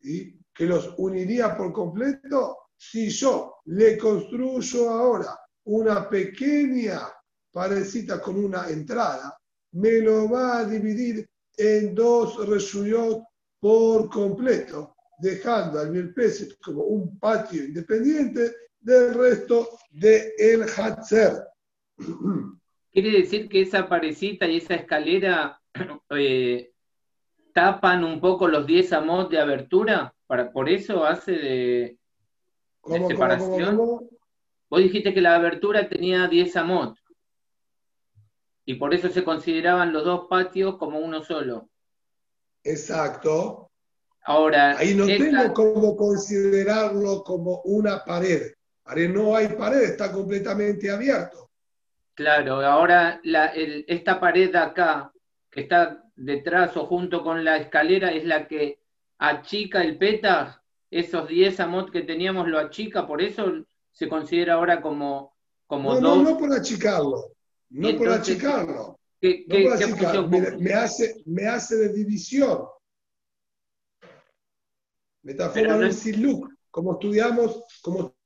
[0.00, 7.00] que los uniría por completo, si yo le construyo ahora una pequeña
[7.52, 9.36] parecita con una entrada,
[9.72, 13.22] me lo va a dividir en dos reshuyot
[13.60, 21.44] por completo dejando al Mirpeset como un patio independiente del resto de el Hatzer.
[23.00, 25.60] Quiere decir que esa parecita y esa escalera
[26.10, 26.72] eh,
[27.54, 31.98] tapan un poco los 10 amos de abertura, para, por eso hace de,
[33.06, 33.76] separación.
[33.76, 36.98] Vos dijiste que la abertura tenía 10 amot
[38.64, 41.68] y por eso se consideraban los dos patios como uno solo.
[42.64, 43.70] Exacto,
[44.24, 48.50] Ahora, ahí no tengo cómo considerarlo como una pared.
[48.86, 51.47] Ahora no hay pared, está completamente abierto.
[52.18, 53.20] Claro, ahora
[53.86, 55.12] esta pared de acá,
[55.48, 58.80] que está detrás o junto con la escalera, es la que
[59.18, 64.82] achica el peta, esos 10 amot que teníamos lo achica, por eso se considera ahora
[64.82, 65.36] como,
[65.68, 66.16] como no, dos.
[66.16, 67.36] No, no por achicarlo,
[67.70, 68.98] no por achicarlo.
[69.20, 69.44] ¿qué,
[70.58, 72.64] me, hace, me hace de división.
[75.22, 78.17] Metáfora del Siluk, como estudiamos, como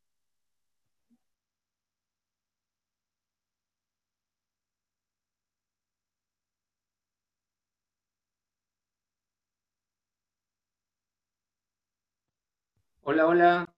[13.04, 13.74] Hola, hola.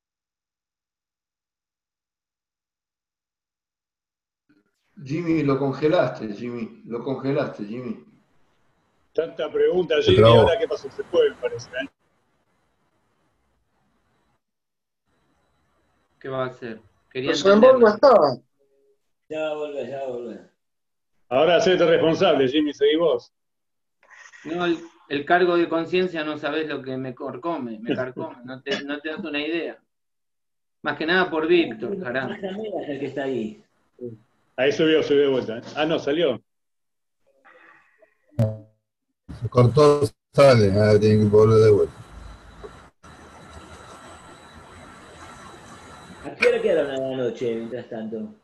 [5.02, 8.04] Jimmy, lo congelaste, Jimmy, lo congelaste, Jimmy.
[9.14, 11.70] Tanta pregunta, Jimmy, ahora qué pasó, se fue, parece.
[11.70, 11.88] ¿eh?
[16.20, 16.80] ¿Qué va a hacer?
[17.10, 18.36] Quería no estaba.
[19.28, 20.40] Ya vuelve, ya vuelve.
[21.30, 23.32] Ahora hacete responsable, Jimmy, seguí vos.
[24.44, 28.62] No, el, el cargo de conciencia no sabes lo que me carcome, me carcome, no
[28.62, 29.78] te, no te das una idea.
[30.82, 33.62] Más que nada por Víctor, es el que está ahí.
[34.56, 35.58] Ahí subió, subió de vuelta.
[35.58, 35.62] ¿eh?
[35.76, 36.40] Ah, no, salió.
[39.40, 41.94] Se cortó, sale, ahora tiene que volver de vuelta.
[46.24, 48.34] ¿A qué hora quedaron a la noche, mientras tanto?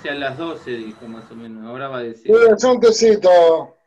[0.00, 2.30] Sea, a las 12 dijo más o menos, ahora va a decir.
[2.30, 3.77] Cuídense un tecito.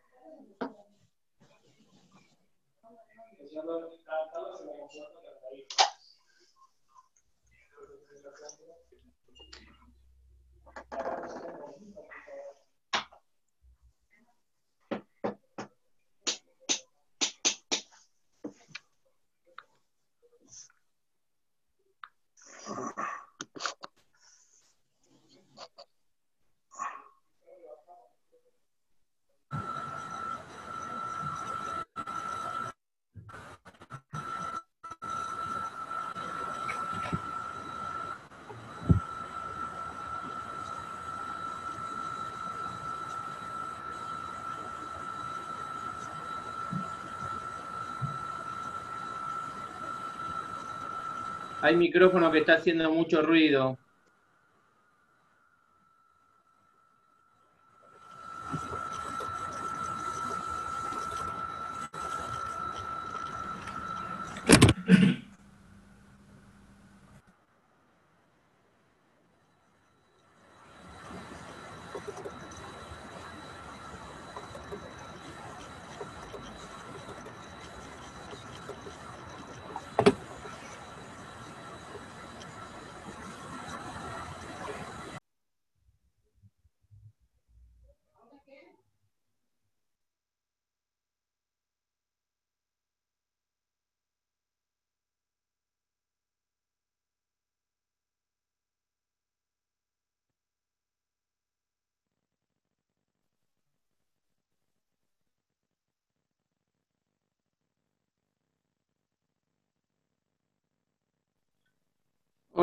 [51.71, 53.79] Hay micrófono que está haciendo mucho ruido.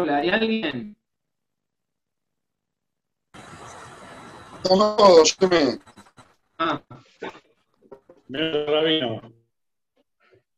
[0.00, 0.96] Hola, ¿hay alguien?
[4.62, 5.80] Toma todo, Jimmy.
[6.56, 6.80] Ah,
[8.28, 9.20] Menos rabino.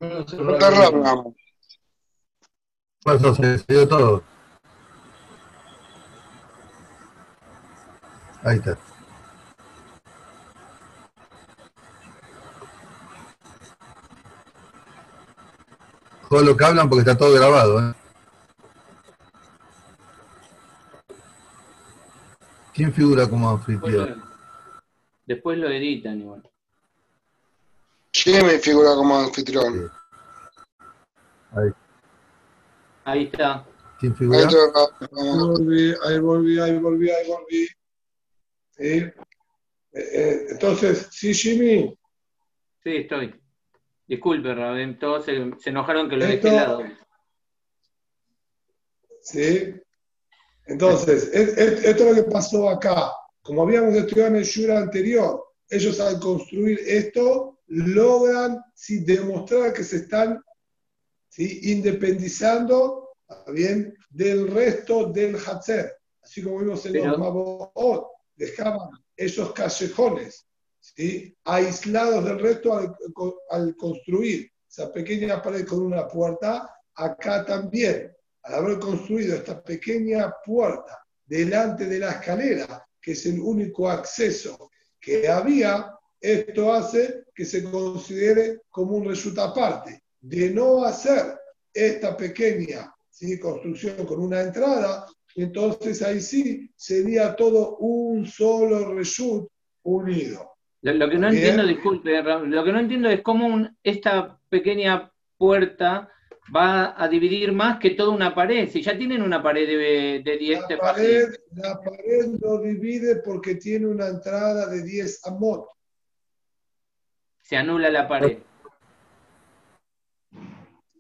[0.01, 1.35] No No rabamos.
[3.03, 4.23] Pasó, se, dio todo.
[8.43, 8.77] Ahí está.
[16.29, 18.00] Todo lo que hablan porque está todo grabado, ¿eh?
[22.81, 24.09] ¿Quién figura como después anfitrión?
[24.21, 24.27] lo,
[25.27, 26.51] después lo editan igual.
[28.11, 29.93] Jimmy figura como anfitrión.
[31.53, 31.71] Ahí.
[33.05, 33.67] Ahí está.
[33.99, 34.49] ¿Quién Ahí figura?
[34.49, 37.69] Ahí volví, ahí volví, ahí volví, ahí volví.
[38.71, 38.87] ¿Sí?
[38.87, 39.13] Eh,
[39.93, 41.95] eh, entonces, sí, Jimmy,
[42.83, 43.39] Sí, estoy.
[44.07, 46.83] Disculpe, Raben, todos se, se enojaron que lo dejé Esto- de lado.
[49.21, 49.75] ¿sí?
[50.71, 53.13] Entonces, es- es- esto es lo que pasó acá.
[53.43, 59.85] Como habíamos estudiado en el Shura anterior, ellos al construir esto logran sí, demostrar que
[59.85, 60.43] se están
[61.29, 61.61] ¿sí?
[61.73, 65.93] independizando ¿está bien, del resto del Hatzer.
[66.23, 68.07] Así como vimos en los Maboot,
[68.37, 70.47] dejaban esos callejones
[70.81, 71.37] ¿sí?
[71.45, 72.97] aislados del resto al,
[73.51, 78.13] al construir esa pequeña pared con una puerta, acá también,
[78.51, 84.71] al haber construido esta pequeña puerta delante de la escalera, que es el único acceso
[85.01, 90.03] que había, esto hace que se considere como un resultado aparte.
[90.21, 91.39] De no hacer
[91.73, 93.39] esta pequeña ¿sí?
[93.39, 99.49] construcción con una entrada, entonces ahí sí sería todo un solo reshut
[99.85, 100.51] unido.
[100.83, 101.37] Lo, lo que no Bien.
[101.45, 106.11] entiendo, disculpe, lo que no entiendo es cómo un- esta pequeña puerta
[106.55, 108.69] va a dividir más que toda una pared.
[108.69, 113.17] Si ya tienen una pared de, de 10 La de pared, la pared lo divide
[113.17, 115.67] porque tiene una entrada de 10 amot.
[117.43, 118.39] se anula la pared.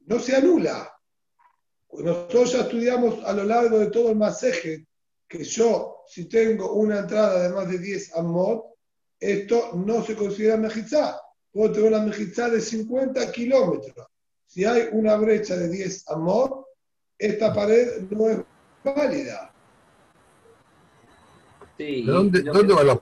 [0.07, 0.93] No se anula.
[1.93, 4.87] Nosotros ya estudiamos a lo largo de todo el masaje
[5.29, 8.65] que yo, si tengo una entrada de más de 10 amot,
[9.21, 11.21] esto no se considera mejizá.
[11.53, 14.07] Puedo tener una mejizá de 50 kilómetros.
[14.51, 16.67] Si hay una brecha de 10 amot,
[17.19, 18.39] esta pared no es
[18.83, 19.53] válida.
[21.79, 23.01] Sí, ¿De dónde, dónde que- va la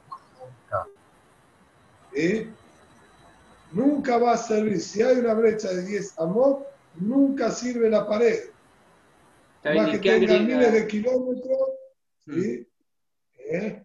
[2.14, 2.48] ¿eh?
[3.72, 4.78] Nunca va a servir.
[4.80, 8.50] Si hay una brecha de 10 amot, nunca sirve la pared.
[9.64, 10.40] Más ¿y que qué tenga agrega?
[10.58, 11.58] miles de kilómetros,
[12.26, 12.40] Mm.
[12.42, 12.68] ¿sí?
[13.38, 13.84] ¿Eh?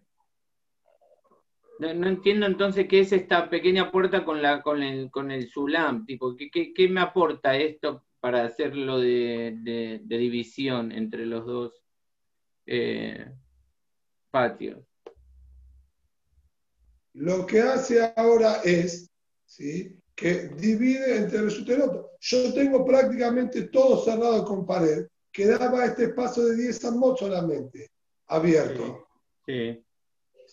[1.78, 5.48] No, no entiendo entonces qué es esta pequeña puerta con la con el con el
[5.48, 11.26] Sulam, tipo, ¿qué, qué, qué me aporta esto para hacerlo de, de- de división entre
[11.26, 11.82] los dos
[12.66, 13.26] eh,
[14.30, 14.78] patios?
[17.14, 19.10] Lo que hace ahora es
[19.44, 19.96] ¿sí?
[20.14, 22.10] que divide entre el otro.
[22.20, 25.06] Yo tengo prácticamente todo cerrado con pared.
[25.30, 27.90] Quedaba este espacio de 10 amot solamente
[28.26, 29.08] abierto.
[29.46, 29.84] Sí, ¿sí?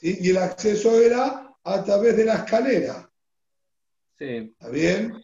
[0.02, 3.10] Y el acceso era a través de la escalera.
[4.18, 5.24] sí, ¿Está bien?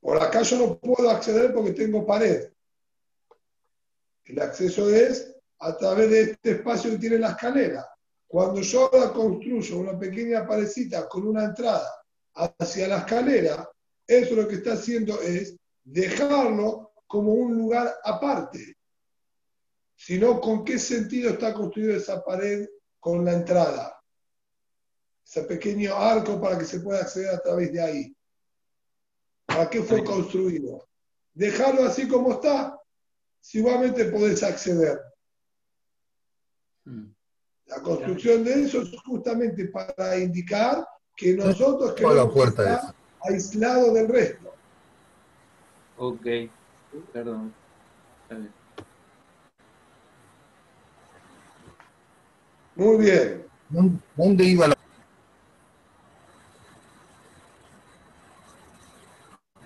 [0.00, 2.50] Por acá yo no puedo acceder porque tengo pared.
[4.24, 7.86] El acceso es a través de este espacio que tiene la escalera.
[8.26, 11.88] Cuando yo ahora construyo una pequeña parecita con una entrada
[12.34, 13.68] hacia la escalera,
[14.06, 18.76] eso lo que está haciendo es dejarlo como un lugar aparte.
[19.94, 22.68] Sino, ¿con qué sentido está construida esa pared
[23.06, 24.02] con la entrada?
[25.24, 28.16] Ese pequeño arco para que se pueda acceder a través de ahí.
[29.46, 30.88] ¿Para qué fue construido?
[31.32, 32.76] Dejarlo así como está,
[33.40, 35.00] si igualmente podés acceder.
[36.84, 37.12] Mm.
[37.66, 40.84] La construcción de eso es justamente para indicar
[41.16, 44.52] que nosotros ¿Cuál es la queremos estar aislados del resto.
[45.96, 46.26] ok,
[47.12, 47.54] perdón.
[48.24, 48.65] Está bien.
[52.76, 53.46] Muy bien.
[53.68, 54.76] ¿Dónde- ¿Dónde iba la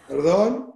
[0.08, 0.72] Perdón.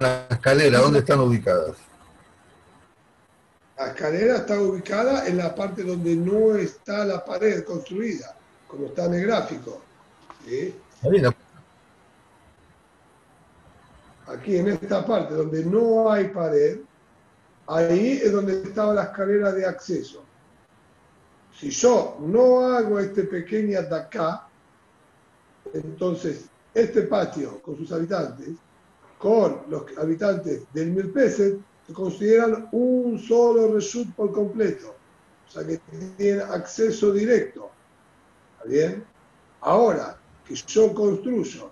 [0.00, 0.78] la escalera?
[0.78, 1.76] ¿Dónde están ubicadas?
[3.76, 8.36] La escalera está ubicada en la parte donde no está la pared construida,
[8.66, 9.82] como está en el gráfico.
[10.44, 10.74] ¿sí?
[14.26, 16.78] Aquí en esta parte donde no hay pared,
[17.68, 20.22] ahí es donde estaba la escalera de acceso.
[21.58, 24.46] Si yo no hago este pequeño acá,
[25.72, 28.50] entonces este patio con sus habitantes,
[29.18, 34.94] con los habitantes del Mirpeset, se consideran un solo reshut por completo.
[35.48, 35.78] O sea que
[36.16, 37.70] tienen acceso directo.
[38.58, 39.04] ¿Está bien?
[39.62, 40.16] Ahora
[40.46, 41.70] que yo construyo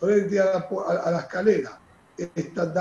[0.00, 1.78] frente a la, a- la escalera
[2.16, 2.80] esta de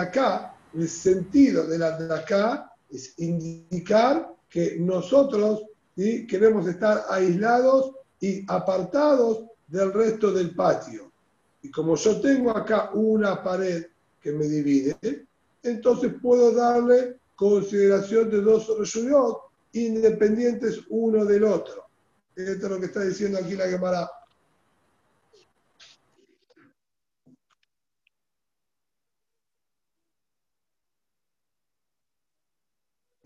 [0.78, 5.64] el sentido de la acá es indicar que nosotros
[5.96, 6.26] ¿sí?
[6.28, 11.12] queremos estar aislados y apartados del resto del patio.
[11.62, 13.86] Y como yo tengo acá una pared
[14.22, 15.26] que me divide,
[15.64, 19.38] entonces puedo darle consideración de dos reshuyot
[19.74, 21.86] independientes uno del otro.
[22.36, 24.10] Esto es lo que está diciendo aquí la Gemara.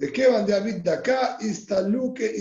[0.02, 1.38] ¿De qué van de David de acá?
[1.42, 2.34] Istaluque,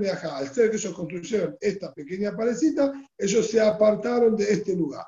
[0.00, 0.38] Meajá.
[0.38, 5.04] Al ser que ellos construyeron esta pequeña parecita, ellos se apartaron de este lugar.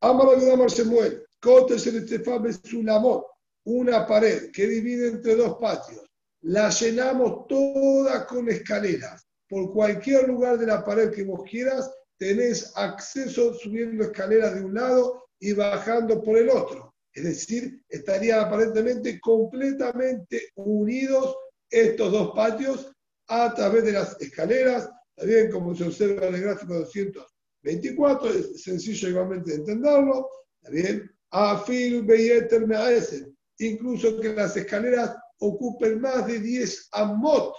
[0.00, 3.22] Amar Amar Shemuel, Kote Shelestefabe Sulamot,
[3.66, 6.06] una pared que divide entre dos patios.
[6.44, 9.26] La llenamos toda con escaleras.
[9.46, 14.72] Por cualquier lugar de la pared que vos quieras, tenés acceso subiendo escaleras de un
[14.72, 16.87] lado y bajando por el otro.
[17.18, 21.36] Es decir, estarían aparentemente completamente unidos
[21.68, 22.92] estos dos patios
[23.26, 29.08] a través de las escaleras, también como se observa en el gráfico 224, es sencillo
[29.08, 30.30] igualmente de entenderlo,
[30.62, 32.64] también Afil Beyeter
[33.58, 37.52] incluso que las escaleras ocupen más de 10 amot,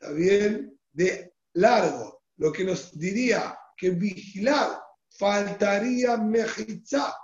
[0.00, 0.74] ¿está bien?
[0.92, 4.80] De largo, lo que nos diría que vigilar
[5.10, 7.14] faltaría mejizá,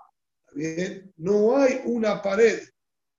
[0.55, 2.61] Bien, no hay una pared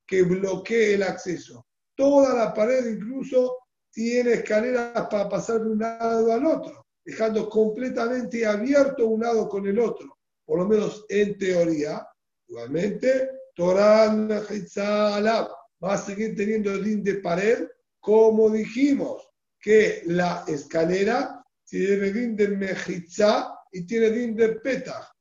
[0.06, 1.66] que bloquee el acceso.
[1.96, 3.58] Toda la pared incluso
[3.92, 9.66] tiene escaleras para pasar de un lado al otro, dejando completamente abierto un lado con
[9.68, 12.08] el otro, por lo menos en teoría.
[12.48, 15.50] Igualmente, Torán Alab
[15.84, 17.68] va a seguir teniendo el din de pared,
[18.00, 19.28] como dijimos,
[19.60, 25.13] que la escalera tiene din de mejizá y tiene din de petah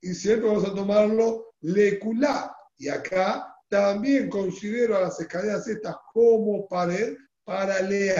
[0.00, 2.54] y siempre vamos a tomarlo leculá.
[2.76, 7.76] Y acá también considero a las escaleras estas como pared para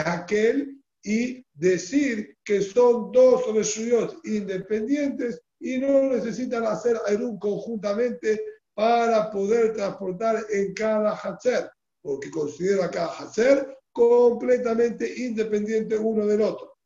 [0.07, 8.41] aquel y decir que son dos reshuyot independientes y no necesitan hacer Airun conjuntamente
[8.75, 11.71] para poder transportar en cada Hatzer.
[12.01, 16.78] porque considero acá hacer completamente independiente uno del otro.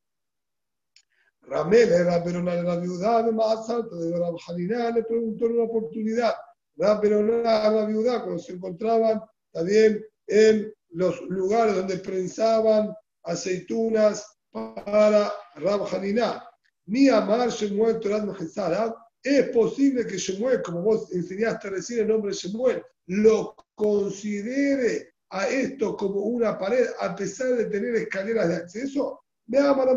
[1.43, 5.64] Ramel era Beroná de la viuda, más alto de Rab Haniná, le preguntó en una
[5.64, 6.34] oportunidad.
[6.76, 9.20] Rab Beroná la viuda, cuando se encontraban
[9.53, 16.45] también en los lugares donde prensaban aceitunas para Rab Haniná.
[16.86, 22.32] Mi amar Shemuel Torah Majesara, es posible que Shemuel, como vos enseñaste recién el nombre
[22.32, 28.57] de Shemuel, lo considere a esto como una pared a pesar de tener escaleras de
[28.57, 29.21] acceso?
[29.47, 29.88] Me amar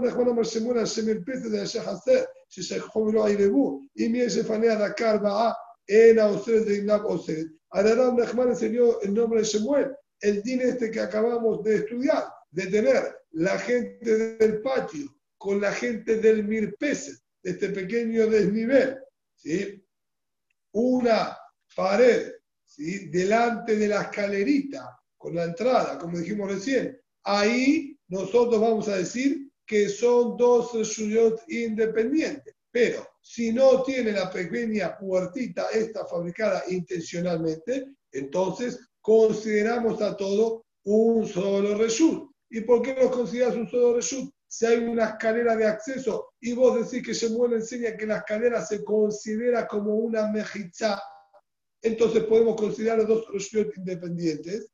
[0.43, 0.85] Shemuel a
[3.25, 5.55] Airebu, y mi Shefanea Dakar Ba'a,
[5.87, 7.47] en Aoseret de Inab Oseret.
[7.71, 12.67] Adarab Nachman enseñó el nombre de Shemuel, el din este que acabamos de estudiar, de
[12.67, 18.97] tener la gente del patio con la gente del Mirpese, de este pequeño desnivel,
[19.35, 19.85] ¿sí?
[20.71, 21.37] una
[21.75, 22.31] pared
[22.63, 23.09] ¿sí?
[23.09, 29.49] delante de la escalerita, con la entrada, como dijimos recién, ahí nosotros vamos a decir
[29.65, 32.53] que son dos reshuyot independientes.
[32.71, 41.25] Pero si no tiene la pequeña puertita esta fabricada intencionalmente, entonces consideramos a todo un
[41.25, 42.29] solo reshut.
[42.49, 44.31] ¿Y por qué lo consideras un solo reshut?
[44.47, 48.63] Si hay una escalera de acceso y vos decís que Shemuel enseña que la escalera
[48.63, 51.01] se considera como una mejizá,
[51.81, 54.71] entonces podemos considerar los dos reshut independientes.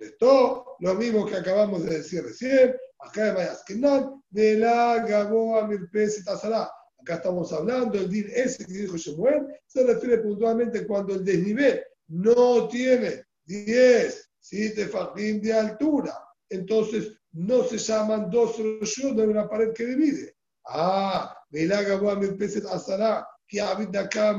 [0.00, 6.26] Contestó lo mismo que acabamos de decir recién, acá de de la Gaboa Mirpes.
[6.26, 11.82] Acá estamos hablando, el din ese que dijo Shemuel se refiere puntualmente cuando el desnivel
[12.08, 14.74] no tiene 10 ¿sí?
[14.74, 16.18] tefajim de altura.
[16.48, 20.34] Entonces no se llaman dos reshut de una pared que divide.
[20.64, 24.38] Ah, la Gaboa Mirpes Tazará, que habita acá,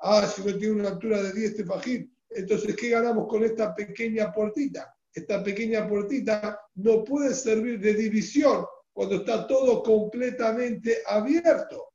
[0.00, 4.32] Ah, si no tiene una altura de 10 tefajim entonces, ¿qué ganamos con esta pequeña
[4.32, 4.94] puertita?
[5.12, 11.92] Esta pequeña puertita no puede servir de división cuando está todo completamente abierto.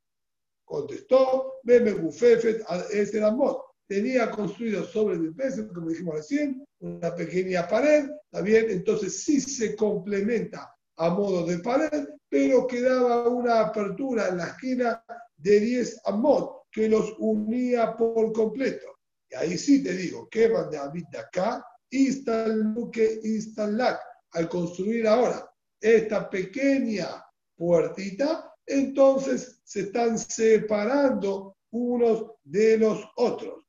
[0.65, 3.35] Contestó, Meme Gufefet, ese era
[3.87, 8.69] Tenía construido sobre el peso, como dijimos recién, una pequeña pared, ¿está bien?
[8.69, 15.03] Entonces sí se complementa a modo de pared, pero quedaba una apertura en la esquina
[15.35, 18.87] de 10 amot que los unía por completo.
[19.31, 20.77] Y ahí sí te digo, que van de
[21.11, 23.99] de acá, instaluque, instalac.
[24.33, 27.25] Al construir ahora esta pequeña
[27.55, 33.65] puertita, entonces se están separando unos de los otros.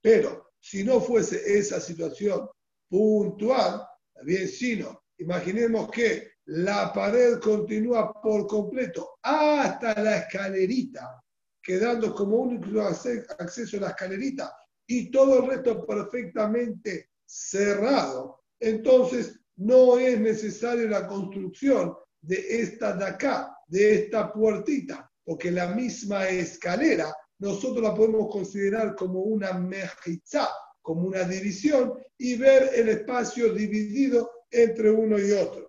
[0.00, 2.48] Pero si no fuese esa situación
[2.88, 3.86] puntual,
[4.24, 11.22] bien, sino, imaginemos que la pared continúa por completo hasta la escalerita,
[11.62, 14.54] quedando como único acceso a la escalerita
[14.92, 23.06] y todo el resto perfectamente cerrado, entonces no es necesaria la construcción de esta de
[23.06, 30.50] acá, de esta puertita, porque la misma escalera nosotros la podemos considerar como una mejizá,
[30.82, 35.68] como una división, y ver el espacio dividido entre uno y otro.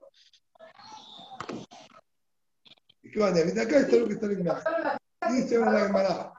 [3.02, 4.74] ¿Y qué van a Acá está lo que está en la imagen.
[5.30, 6.34] Dice Gemara.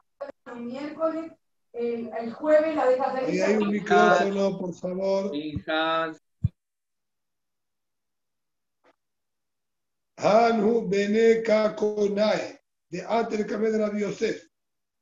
[0.55, 1.33] Miércoles
[1.75, 5.35] el, el jueves la dejas de Y hay un micrófono, por favor.
[5.35, 6.21] Hijas.
[10.17, 13.01] Hanhu Bene Kakonae, de
[13.47, 14.49] cambiar de la Yosef.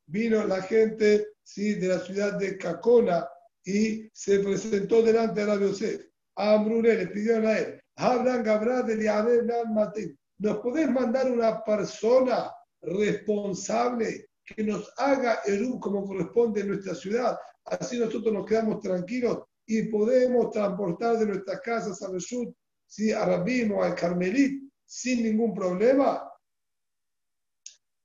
[0.07, 3.29] Vino la gente sí, de la ciudad de Kakona
[3.65, 6.07] y se presentó delante de la Yosef.
[6.37, 10.19] A Amrune le pidieron a él, Hablan Gabra de Matin.
[10.39, 12.51] ¿Nos podés mandar una persona
[12.81, 17.39] responsable que nos haga Eru como corresponde en nuestra ciudad.
[17.65, 22.55] Así nosotros nos quedamos tranquilos y podemos transportar de nuestras casas a Reshut,
[22.87, 26.29] si a Rabim o al Carmelit, sin ningún problema.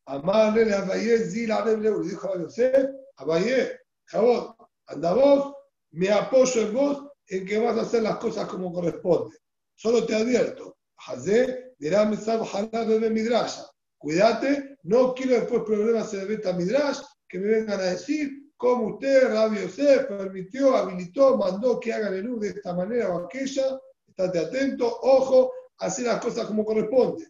[0.06, 5.54] Amarle a Abayé, Zil le dijo a Yosef, Abayé, Jabot, anda vos,
[5.92, 9.36] me apoyo en vos en que vas a hacer las cosas como corresponde.
[9.76, 13.66] Solo te advierto, Hazé, dirá Mesab Halad de Midrasha.
[13.98, 18.96] Cuídate, no quiero después problemas en el Beta Midrash que me vengan a decir cómo
[18.96, 23.80] usted, Rabbi Yosef, permitió, habilitó, mandó que hagan el luz de esta manera o aquella.
[24.08, 27.28] Estate atento, ojo, hacer las cosas como corresponde.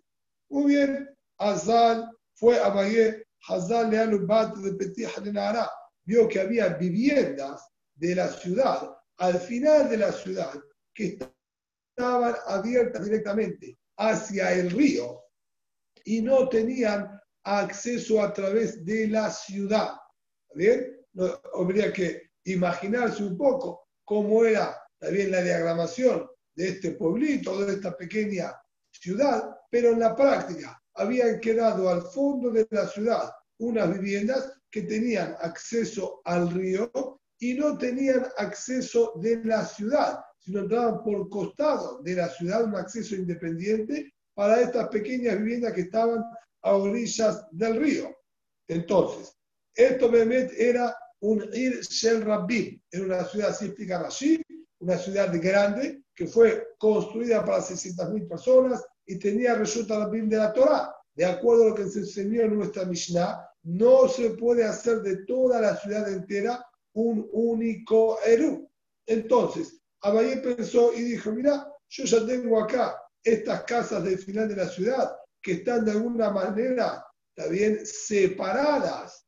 [0.49, 5.69] Muy bien, Hazal fue a Bayé, Hazal le bat de Petit Hanenara.
[6.05, 10.53] Vio que había viviendas de la ciudad, al final de la ciudad,
[10.93, 11.17] que
[11.97, 15.26] estaban abiertas directamente hacia el río
[16.07, 19.89] y no tenían acceso a través de la ciudad.
[20.55, 20.93] ¿Bien?
[21.53, 27.97] habría que imaginarse un poco cómo era también la diagramación de este pueblito, de esta
[27.97, 28.55] pequeña
[28.91, 34.83] ciudad, pero en la práctica habían quedado al fondo de la ciudad unas viviendas que
[34.83, 42.01] tenían acceso al río y no tenían acceso de la ciudad, sino entraban por costado
[42.03, 46.23] de la ciudad, un acceso independiente para estas pequeñas viviendas que estaban
[46.61, 48.15] a orillas del río.
[48.67, 49.35] Entonces,
[49.75, 54.07] esto Mehmet era un Ir Shel Rabbim, era una ciudad, así explica
[54.79, 60.53] una ciudad grande que fue construida para 600.000 personas y tenía resulta Rabbim de la
[60.53, 60.93] Torah.
[61.15, 65.25] De acuerdo a lo que se enseñó en nuestra Mishnah, no se puede hacer de
[65.25, 66.63] toda la ciudad entera
[66.93, 68.69] un único Eru.
[69.07, 74.55] Entonces, Abayé pensó y dijo, mira, yo ya tengo acá estas casas del final de
[74.55, 77.05] la ciudad que están de alguna manera
[77.35, 79.25] también separadas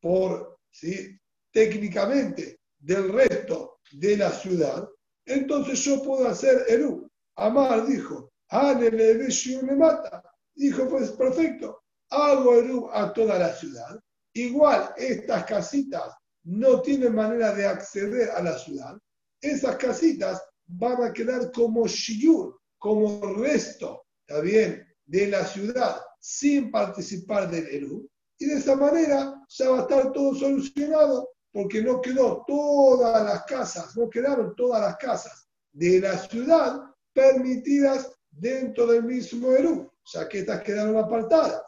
[0.00, 1.18] por, ¿sí?
[1.52, 4.88] técnicamente, del resto de la ciudad,
[5.24, 7.08] entonces yo puedo hacer Eru.
[7.36, 10.22] Amar dijo, le mata.
[10.54, 13.98] Dijo, pues perfecto, hago Eru a toda la ciudad.
[14.34, 16.12] Igual estas casitas
[16.44, 18.98] no tienen manera de acceder a la ciudad.
[19.40, 26.70] Esas casitas van a quedar como shiur, como resto, ¿está bien?, de la ciudad sin
[26.70, 28.06] participar del Eru.
[28.36, 33.44] Y de esa manera ya va a estar todo solucionado, porque no quedó todas las
[33.44, 36.82] casas, no quedaron todas las casas de la ciudad
[37.14, 41.62] permitidas dentro del mismo Eru, ya que estas quedaron apartadas.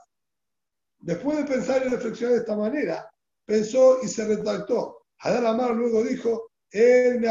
[0.99, 3.11] Después de pensar y reflexionar de esta manera,
[3.47, 5.07] pensó y se retractó.
[5.21, 7.25] Adán Amar luego dijo, el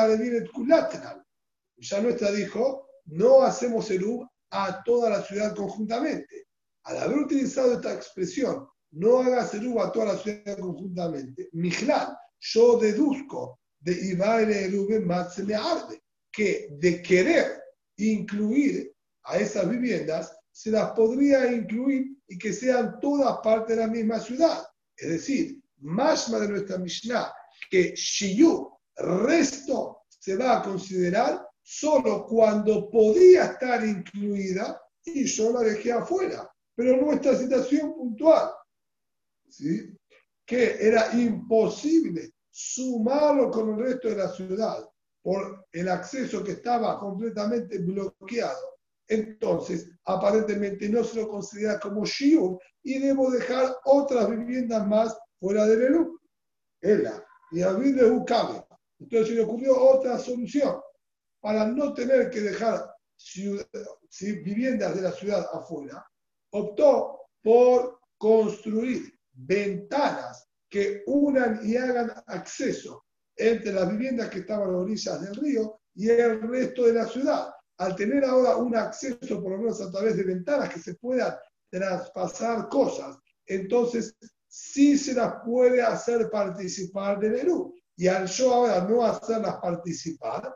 [1.78, 6.48] Ya nuestra dijo, no hacemos Eru a toda la ciudad conjuntamente.
[6.84, 12.78] Al haber utilizado esta expresión, no hagas Eru a toda la ciudad conjuntamente, Mijlal, yo
[12.78, 15.04] deduzco de Ibaire Erube
[15.56, 16.02] arde,
[16.32, 17.62] que de querer
[17.98, 18.94] incluir
[19.24, 24.20] a esas viviendas, se las podría incluir y que sean todas parte de la misma
[24.20, 24.66] ciudad.
[24.96, 27.32] Es decir, más de nuestra Mishnah,
[27.70, 35.62] que Shiyu, resto, se va a considerar solo cuando podía estar incluida y yo la
[35.62, 36.50] dejé afuera.
[36.76, 38.52] Pero nuestra situación puntual,
[39.50, 39.98] ¿sí?
[40.46, 44.88] que era imposible sumarlo con el resto de la ciudad
[45.24, 48.78] por el acceso que estaba completamente bloqueado.
[49.08, 55.66] Entonces, aparentemente no se lo considera como shiur y debo dejar otras viviendas más fuera
[55.66, 56.20] del Elu.
[56.80, 57.26] Ella.
[57.52, 60.76] Y a mí de Entonces se le ocurrió otra solución
[61.46, 62.92] para no tener que dejar
[64.20, 66.04] viviendas de la ciudad afuera.
[66.50, 74.78] Optó por construir ventanas que unan y hagan acceso entre las viviendas que estaban a
[74.80, 77.54] orillas del río y el resto de la ciudad.
[77.78, 81.36] Al tener ahora un acceso, por lo menos a través de ventanas, que se puedan
[81.70, 84.18] traspasar cosas, entonces
[84.48, 87.76] sí se las puede hacer participar del Eru.
[87.96, 90.52] Y al yo ahora no hacerlas participar,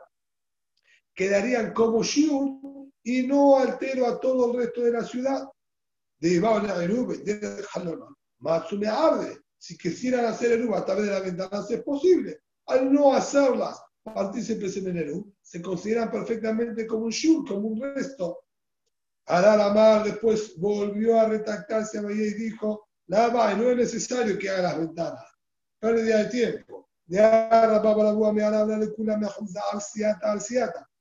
[1.20, 5.46] quedarían como Shiur y no altero a todo el resto de la ciudad.
[6.18, 6.40] De
[8.38, 12.40] Matsume Arde, si quisieran hacer Eru a través de las ventanas es posible.
[12.68, 17.82] Al no hacerlas partícipes en el Eru, se consideran perfectamente como un Shur, como un
[17.82, 18.38] resto.
[19.26, 24.78] Adar después volvió a retractarse a y dijo, nada no es necesario que haga las
[24.78, 25.26] ventanas.
[25.80, 26.88] Pérdida de tiempo.
[27.04, 27.20] De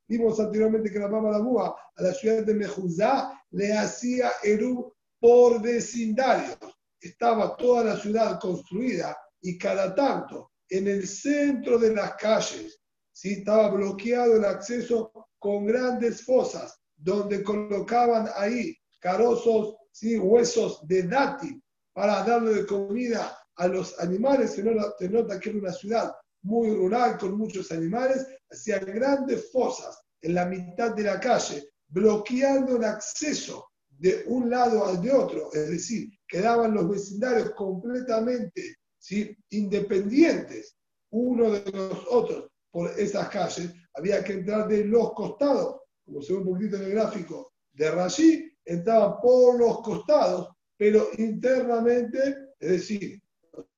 [0.10, 4.91] Vimos anteriormente que la Baba la Búa a la ciudad de Mejuzá le hacía Eru
[5.20, 6.57] por vecindarios.
[6.99, 12.82] Estaba toda la ciudad construida y cada tanto en el centro de las calles
[13.12, 13.34] ¿sí?
[13.34, 20.18] estaba bloqueado el acceso con grandes fosas donde colocaban ahí carozos, ¿sí?
[20.18, 21.62] huesos de dátil
[21.93, 24.53] para darle de comida a los animales.
[24.53, 30.35] Se nota que era una ciudad muy rural con muchos animales, hacían grandes fosas en
[30.35, 35.69] la mitad de la calle, bloqueando el acceso de un lado al de otro, es
[35.69, 39.35] decir, quedaban los vecindarios completamente ¿sí?
[39.49, 40.77] independientes
[41.11, 46.33] uno de los otros por esas calles, había que entrar de los costados, como se
[46.33, 52.69] ve un poquito en el gráfico de Rashi, entraban por los costados, pero internamente, es
[52.69, 53.21] decir,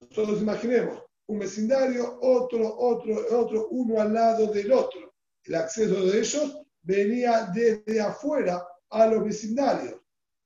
[0.02, 1.02] nosotros imaginemos
[1.32, 5.14] un vecindario, otro, otro, otro, uno al lado del otro.
[5.46, 9.96] El acceso de ellos venía desde afuera a los vecindarios.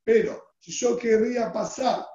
[0.04, 2.06] Pero si yo querría pasar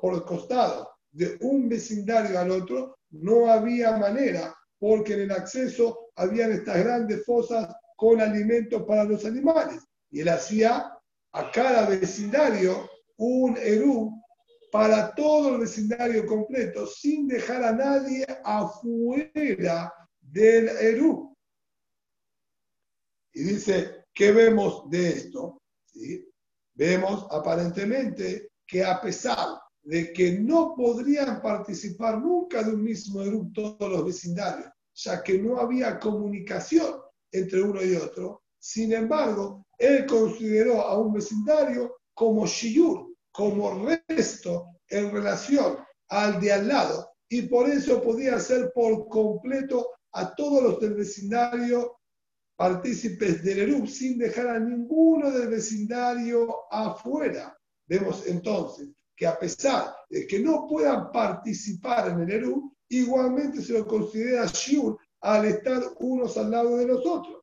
[0.00, 6.10] por el costado de un vecindario al otro, no había manera porque en el acceso
[6.14, 9.84] habían estas grandes fosas con alimentos para los animales.
[10.10, 10.92] Y él hacía
[11.32, 14.17] a cada vecindario un Eru
[14.70, 21.36] para todo el vecindario completo, sin dejar a nadie afuera del Eru.
[23.32, 25.62] Y dice, ¿qué vemos de esto?
[26.74, 33.50] Vemos aparentemente que a pesar de que no podrían participar nunca de un mismo Eru
[33.52, 37.00] todos los vecindarios, ya que no había comunicación
[37.32, 44.80] entre uno y otro, sin embargo, él consideró a un vecindario como Shiyur, como resto
[44.88, 50.62] en relación al de al lado, y por eso podía ser por completo a todos
[50.62, 51.98] los del vecindario
[52.56, 57.56] partícipes del ERUB sin dejar a ninguno del vecindario afuera.
[57.86, 63.74] Vemos entonces que a pesar de que no puedan participar en el ERUB, igualmente se
[63.74, 67.42] lo considera Shiur al estar unos al lado de los otros.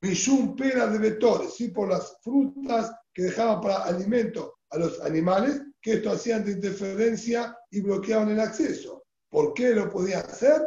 [0.00, 1.68] Mishum pera de vetores, ¿sí?
[1.68, 7.56] por las frutas que dejaban para alimento a los animales, que esto hacían de interferencia
[7.70, 9.04] y bloqueaban el acceso.
[9.28, 10.62] ¿Por qué lo podían hacer?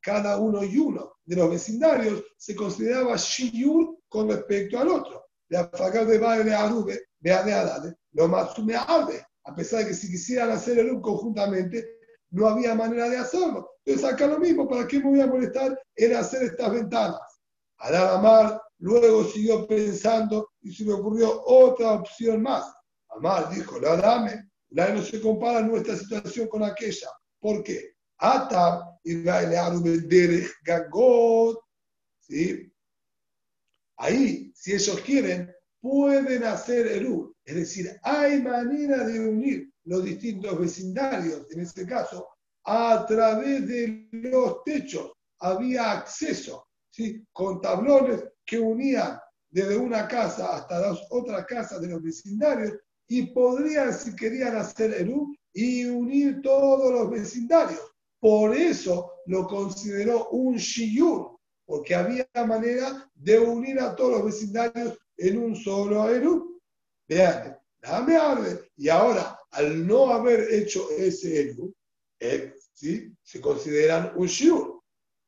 [0.00, 5.26] Cada uno y uno de los vecindarios se consideraba shiur con respecto al otro.
[5.48, 5.58] De
[6.06, 7.00] de baile arube,
[8.12, 11.96] lo más a pesar de que si quisieran hacer el conjuntamente,
[12.30, 13.70] no había manera de hacerlo.
[13.84, 17.20] Entonces acá lo mismo, ¿para qué me voy a molestar en hacer estas ventanas?
[17.78, 22.72] Amar luego siguió pensando y se le ocurrió otra opción más.
[23.08, 27.08] Amar dijo, la dame, la no se compara nuestra situación con aquella.
[27.40, 27.94] ¿Por qué?
[28.18, 29.22] Ata y
[30.64, 31.58] gagot.
[32.20, 32.72] ¿Sí?
[33.98, 35.50] Ahí, si ellos quieren,
[35.80, 37.34] pueden hacer el U.
[37.44, 42.28] Es decir, hay manera de unir los distintos vecindarios, en este caso,
[42.64, 45.12] a través de los techos.
[45.38, 47.24] Había acceso, ¿sí?
[47.32, 49.18] con tablones que unían
[49.50, 52.74] desde una casa hasta las otras casas de los vecindarios
[53.08, 57.80] y podrían, si querían, hacer el U y unir todos los vecindarios.
[58.20, 64.98] Por eso lo consideró un shiyur, porque había manera de unir a todos los vecindarios
[65.16, 66.60] en un solo Eru.
[67.08, 68.70] Vean, dame arde.
[68.76, 71.72] Y ahora, al no haber hecho ese Eru,
[72.20, 73.12] eh, ¿sí?
[73.22, 74.82] se consideran un Shiur.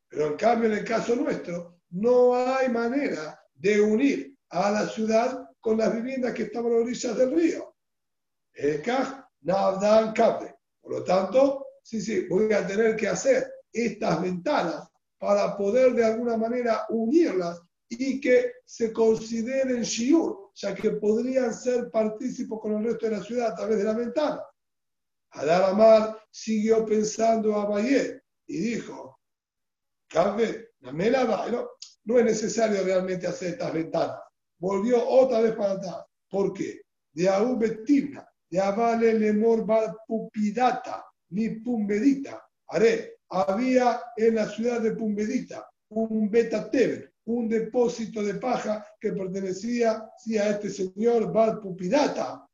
[0.09, 5.49] Pero en cambio, en el caso nuestro, no hay manera de unir a la ciudad
[5.61, 7.75] con las viviendas que estaban a orillas del río.
[10.81, 16.05] Por lo tanto, sí, sí, voy a tener que hacer estas ventanas para poder de
[16.05, 22.85] alguna manera unirlas y que se consideren shiur, ya que podrían ser partícipes con el
[22.85, 24.43] resto de la ciudad a través de la ventana.
[25.31, 29.19] Adar Amar siguió pensando a Bayet y dijo,
[30.81, 34.19] no, es necesario realmente hacer estas ventanas.
[34.59, 36.05] Volvió otra vez para atrás.
[36.31, 36.83] ¿Por qué?
[37.13, 39.67] De Aú Betimna, de Avale Lemor
[40.07, 42.43] Pupidata, ni Pumbedita.
[42.69, 50.11] Haré, había en la ciudad de Pumbedita un Betateber, un depósito de paja que pertenecía
[50.19, 52.47] sí, a este señor Bar Pupidata,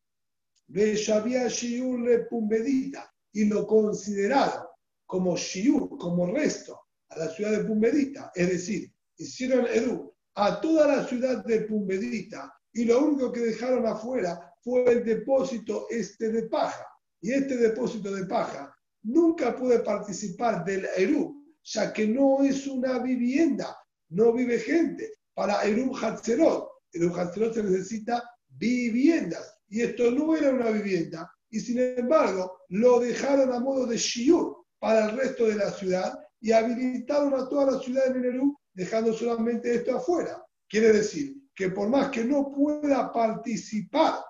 [0.67, 4.67] de Shabia Shiur Pumbedita, y lo consideraron
[5.07, 6.84] como Shiur, como resto,
[7.15, 8.33] a la ciudad de Pumbedita.
[8.35, 13.87] Es decir, hicieron Edu a toda la ciudad de Pumbedita, y lo único que dejaron
[13.87, 16.85] afuera fue el depósito este de paja.
[17.21, 22.99] Y este depósito de paja nunca puede participar del Eru, ya que no es una
[22.99, 23.77] vivienda,
[24.11, 25.13] no vive gente.
[25.35, 29.57] Para Erum Hatzerot, Erum Hatzerot se necesita viviendas.
[29.69, 31.31] Y esto no era una vivienda.
[31.51, 36.13] Y sin embargo, lo dejaron a modo de shiur para el resto de la ciudad
[36.45, 40.45] y habilitaron a toda la ciudad de Erum, dejando solamente esto afuera.
[40.69, 44.23] Quiere decir que por más que no pueda participar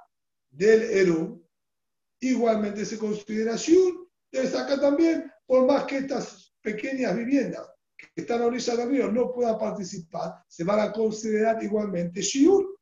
[0.48, 1.42] del Erum,
[2.20, 4.08] igualmente se considera shiur.
[4.30, 9.10] Entonces acá también, por más que estas pequeñas viviendas que están a orilla del río
[9.10, 12.78] no puedan participar, se van a considerar igualmente shiur.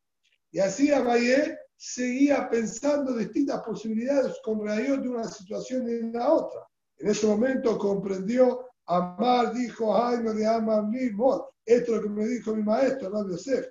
[0.50, 6.60] Y así Abaye seguía pensando distintas posibilidades con relación de una situación de la otra.
[6.98, 12.26] En ese momento comprendió, Amar dijo, ay, no de Amar Esto es lo que me
[12.26, 13.66] dijo mi maestro, Rabbi Yosef.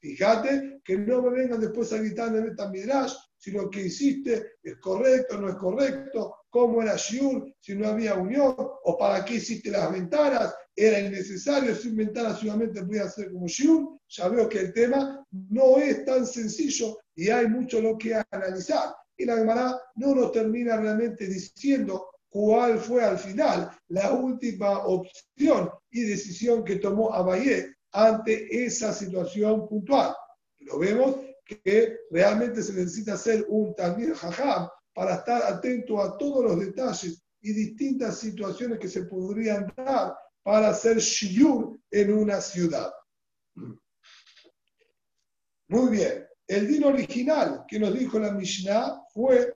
[0.00, 4.52] Fíjate que no me vengan después a gritar en el Midrash si lo que hiciste
[4.62, 9.34] es correcto no es correcto, cómo era Shiur, si no había unión, o para qué
[9.34, 13.98] hiciste las ventanas, era innecesario, sin ventanas solamente podía hacer como Shiur.
[14.08, 18.94] Ya veo que el tema no es tan sencillo y hay mucho lo que analizar.
[19.18, 25.70] Y la Gemara no nos termina realmente diciendo cuál fue al final la última opción
[25.90, 30.14] y decisión que tomó Abayé ante esa situación puntual.
[30.56, 36.44] Pero vemos que realmente se necesita hacer un Talmid Jajam para estar atento a todos
[36.44, 42.92] los detalles y distintas situaciones que se podrían dar para hacer shiur en una ciudad.
[45.68, 46.27] Muy bien.
[46.48, 49.54] El din original que nos dijo la Mishnah fue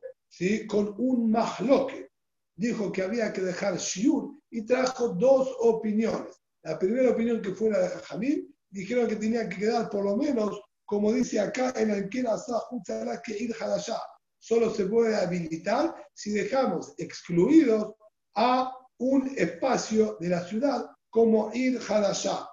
[0.68, 2.11] con un mahloque.
[2.55, 6.38] Dijo que había que dejar shiur y trajo dos opiniones.
[6.62, 10.16] La primera opinión que fue la de Jamil, dijeron que tenía que quedar por lo
[10.16, 14.01] menos, como dice acá en el que ir allá.
[14.38, 17.95] Solo se puede habilitar si dejamos excluidos
[18.34, 22.49] a un espacio de la ciudad como ir Hadashah.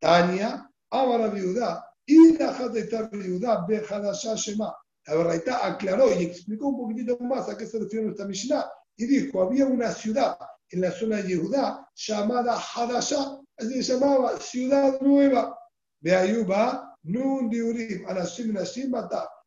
[0.00, 4.74] Tania, Amara Viuda, y la Viuda, Be Hadashah Shema.
[5.06, 9.06] La verdad aclaró y explicó un poquitito más a qué se refiere nuestra Mishnah y
[9.06, 10.36] dijo, había una ciudad
[10.70, 15.56] en la zona de Yehudá llamada Hadashah, así se llamaba Ciudad Nueva.
[16.02, 18.92] De Ayuba, Nun Diurim, Anashim Nashim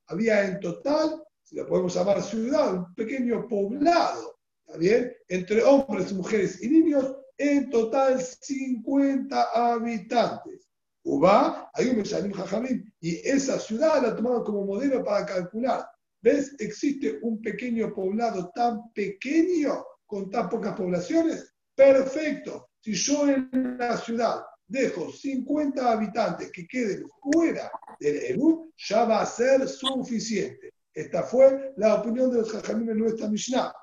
[0.07, 4.35] Había en total, si lo podemos llamar ciudad, un pequeño poblado,
[4.65, 5.11] ¿está bien?
[5.29, 10.62] Entre hombres, mujeres y niños, en total 50 habitantes.
[11.05, 15.85] Uba, hay un Meshanim Jajamim, y esa ciudad la tomaron como modelo para calcular.
[16.21, 16.55] ¿Ves?
[16.59, 21.53] Existe un pequeño poblado tan pequeño con tan pocas poblaciones.
[21.75, 22.69] Perfecto.
[22.79, 29.21] Si yo en la ciudad dejo 50 habitantes que queden fuera del Eru, ya va
[29.21, 30.73] a ser suficiente.
[30.93, 33.73] Esta fue la opinión de los Jajamim en nuestra Mishnah.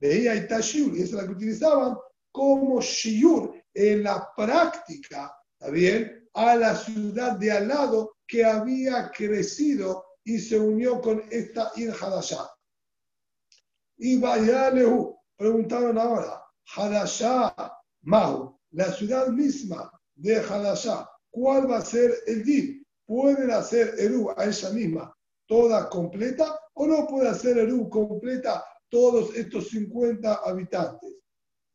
[0.00, 1.96] Veía y Tashiur, y esa es la que utilizaban
[2.30, 6.21] como Shiur en la práctica, ¿está bien?
[6.34, 11.92] A la ciudad de al lado que había crecido y se unió con esta Ir
[11.92, 12.48] Hadashah.
[13.98, 16.42] Y Lehu, preguntaron ahora,
[16.74, 17.72] Hadashah,
[18.02, 22.86] Mahu, la ciudad misma de Hadashah, ¿cuál va a ser el din?
[23.06, 25.14] ¿Pueden hacer Eru a ella misma
[25.46, 31.12] toda completa o no puede hacer Eru completa todos estos 50 habitantes?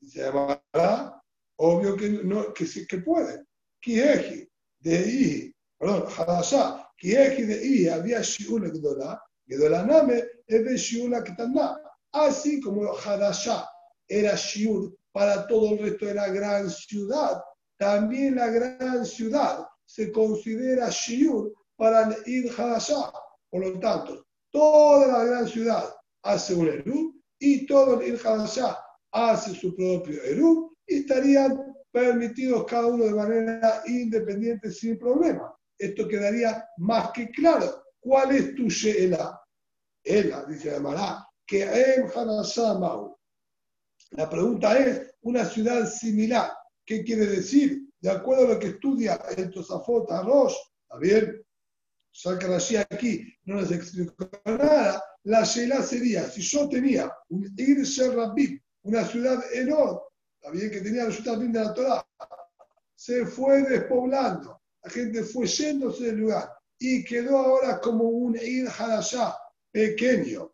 [0.01, 1.21] se llamará,
[1.57, 3.45] obvio que, no, que, sí, que pueden.
[3.81, 4.46] Kieji
[4.79, 11.77] de I, perdón, Hadashah, Kieji de I había Shiula Gdola, Gdola Name, Ebe Shiula Ketana.
[12.11, 13.67] Así como Hadashah
[14.07, 17.41] era Shiur para todo el resto de la gran ciudad,
[17.77, 23.11] también la gran ciudad se considera Shiur para ir Hadashah.
[23.49, 28.77] Por lo tanto, toda la gran ciudad hace un Eru y todo el Ir Hadashah
[29.11, 31.66] hace su propio Eru y estarían
[31.97, 35.51] permitidos cada uno de manera independiente sin problema.
[35.79, 37.83] Esto quedaría más que claro.
[37.99, 39.41] ¿Cuál es tu Sheela?
[40.03, 42.05] Ela, dice Amará, que Em
[42.79, 43.17] Mau.
[44.11, 46.51] La pregunta es, una ciudad similar,
[46.85, 47.81] ¿qué quiere decir?
[47.99, 51.43] De acuerdo a lo que estudia el Tosafot Rosh, ¿está bien?
[52.23, 55.03] Rashi aquí no nos explicó nada.
[55.23, 57.83] La Sheela sería, si yo tenía un Ir
[58.15, 59.99] Rabbi, una ciudad enorme,
[60.41, 62.07] también que tenía la ciudad de la Torah,
[62.95, 68.67] se fue despoblando, la gente fue yéndose del lugar y quedó ahora como un Ir
[68.67, 69.35] Hadashah
[69.71, 70.51] pequeño.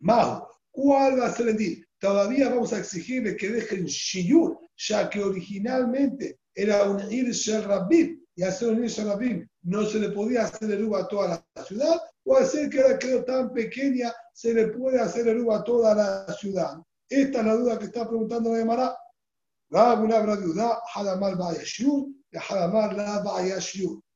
[0.00, 1.86] Mau, ¿cuál va a ser el dir?
[1.98, 7.30] Todavía vamos a exigirle que dejen Shiyur, ya que originalmente era un Ir
[7.66, 11.64] Rabim, y hacer un Ir Rabim no se le podía hacer el a toda la
[11.64, 15.94] ciudad, o hacer que ahora quedó tan pequeña, se le puede hacer el a toda
[15.94, 16.78] la ciudad.
[17.10, 18.96] Esta es la duda que está preguntando la Gemara.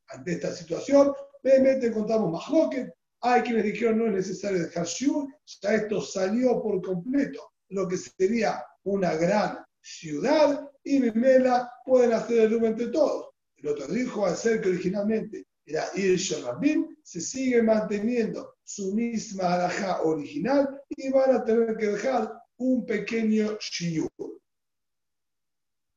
[0.07, 2.88] Ante esta situación, obviamente encontramos más
[3.20, 5.26] Hay quienes dijeron no es necesario dejar shiur,
[5.61, 12.42] ya esto salió por completo, lo que sería una gran ciudad, y Mimela pueden hacer
[12.42, 13.30] el rumbo entre todos.
[13.57, 19.55] El otro dijo, al ser que originalmente era Ir Rabin, se sigue manteniendo su misma
[19.55, 24.11] alhaja original y van a tener que dejar un pequeño shiur.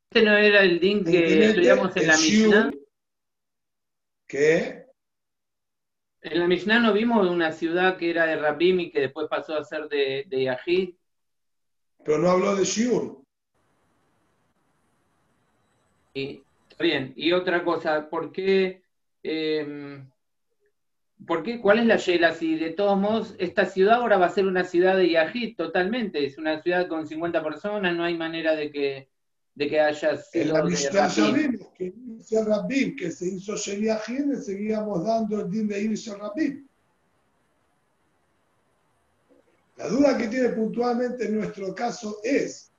[0.10, 2.72] ¿Este no era el din que estudiamos en la Mishnah?
[4.28, 4.86] ¿Qué?
[6.22, 9.56] En la Mishnah no vimos una ciudad que era de Rabim y que después pasó
[9.56, 10.96] a ser de, de Yahid.
[12.04, 13.24] Pero no habló de Shiur.
[16.14, 16.44] Y,
[16.80, 18.82] bien, y otra cosa, ¿por qué
[19.24, 20.04] eh,
[21.26, 21.60] ¿Por qué?
[21.60, 22.34] ¿Cuál es la Yela?
[22.34, 26.26] Si de todos modos, esta ciudad ahora va a ser una ciudad de Yahid totalmente,
[26.26, 29.10] es una ciudad con 50 personas, no hay manera de que,
[29.56, 30.44] de que haya sido.
[30.44, 35.50] En la Mishnah vimos que dice Rabim, que se hizo Yahid, le seguíamos dando el
[35.50, 36.68] din de irse Rabim.
[39.78, 42.72] La duda que tiene puntualmente en nuestro caso es,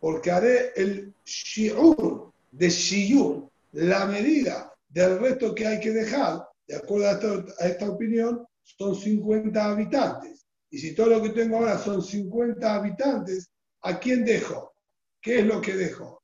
[0.00, 6.76] porque haré el shiur de shiur, la medida del resto que hay que dejar, de
[6.76, 10.46] acuerdo a esta, a esta opinión, son 50 habitantes.
[10.70, 13.50] Y si todo lo que tengo ahora son 50 habitantes,
[13.82, 14.74] ¿a quién dejo?
[15.20, 16.22] ¿Qué es lo que dejo?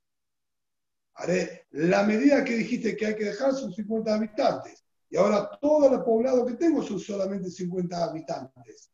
[1.14, 4.84] Haré la medida que dijiste que hay que dejar son 50 habitantes.
[5.08, 8.90] Y ahora todo el poblado que tengo son solamente 50 habitantes.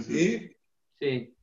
[0.00, 0.50] ¿Sí?
[0.98, 1.34] Sí.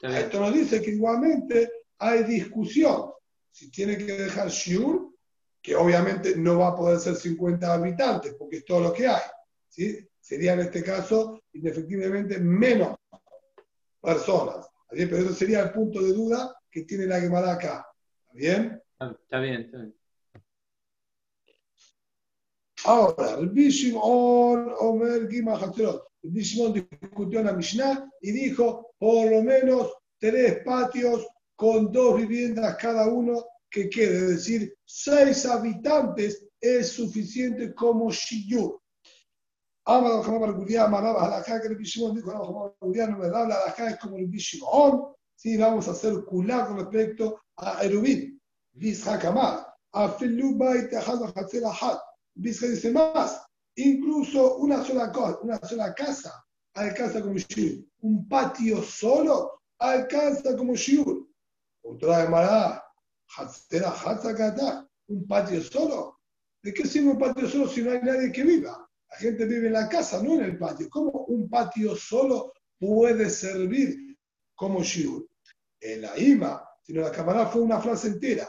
[0.00, 3.10] Esto nos dice que igualmente hay discusión.
[3.50, 5.05] Si tiene que dejar Shiur,
[5.66, 9.22] que obviamente no va a poder ser 50 habitantes, porque es todo lo que hay.
[9.68, 9.98] ¿sí?
[10.20, 12.96] Sería en este caso, indefectiblemente, menos
[14.00, 14.58] personas.
[14.58, 15.10] ¿Está bien?
[15.10, 17.84] Pero eso sería el punto de duda que tiene la Gemara acá.
[18.26, 18.82] ¿Está bien?
[19.00, 19.94] Está bien, está bien.
[22.84, 26.06] Ahora, Rabbi Shimon Omer Gima Hatzerot.
[26.22, 32.18] Rabbi Shimon discutió en la Mishnah y dijo, por lo menos tres patios con dos
[32.18, 33.44] viviendas cada uno
[33.76, 34.32] que quede.
[34.32, 38.80] Decir, seis habitantes es suficiente como Shiyur.
[39.84, 43.46] Amar Hamar Guriá, Amarab Halajá, que Rabbi Shimon dijo, no, Hamar Guriá no me da,
[43.46, 45.12] la Halajá es como Rabbi Shimon.
[45.36, 48.40] Sí, vamos a hacer culá con respecto a Erubin.
[48.72, 49.66] Vizhak Amar.
[49.92, 51.98] Afilu Bait Ahad Hatzer Ahad.
[52.34, 53.42] Vizca dice más,
[53.76, 57.84] incluso una sola cosa, una sola casa alcanza como shiur.
[58.00, 61.26] Un patio solo alcanza como shiur.
[61.82, 62.85] Otra de Mará,
[65.08, 66.20] Un patio solo.
[66.62, 68.88] ¿De qué sirve un patio solo si no hay nadie que viva?
[69.10, 70.88] La gente vive en la casa, no en el patio.
[70.90, 74.16] ¿Cómo un patio solo puede servir
[74.54, 75.26] como shiur?
[75.80, 78.48] En la IMA, sino la camarada fue una frase entera.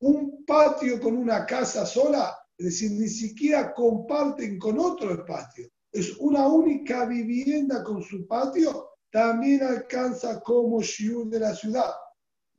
[0.00, 5.68] Un patio con una casa sola, es decir, ni siquiera comparten con otro el patio.
[5.92, 11.92] Es una única vivienda con su patio, también alcanza como shiur de la ciudad.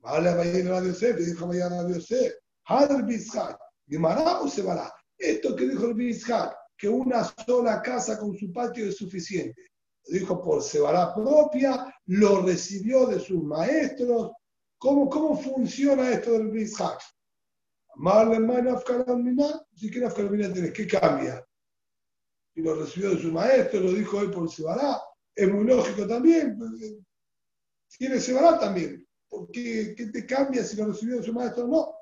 [0.00, 2.34] Vale, vaya a Radio Yosef, dijo vaya a Radio Yosef.
[2.64, 4.92] Hadr Bizhak, ¿Guimará o se vará?
[5.18, 9.70] Esto que dijo el Bizhak, que una sola casa con su patio es suficiente.
[10.06, 14.32] Lo dijo por Sebará propia, lo recibió de sus maestros.
[14.78, 17.00] ¿Cómo, cómo funciona esto del Bizhak?
[19.74, 21.44] Si que Afkaramina tenés, ¿qué cambia?
[22.54, 25.02] Y lo recibió de su maestro, lo dijo él por Sebará,
[25.34, 26.58] es muy lógico también,
[27.98, 31.68] tiene Sebará también, ¿por qué, qué te cambia si lo recibió de su maestro o
[31.68, 31.94] no?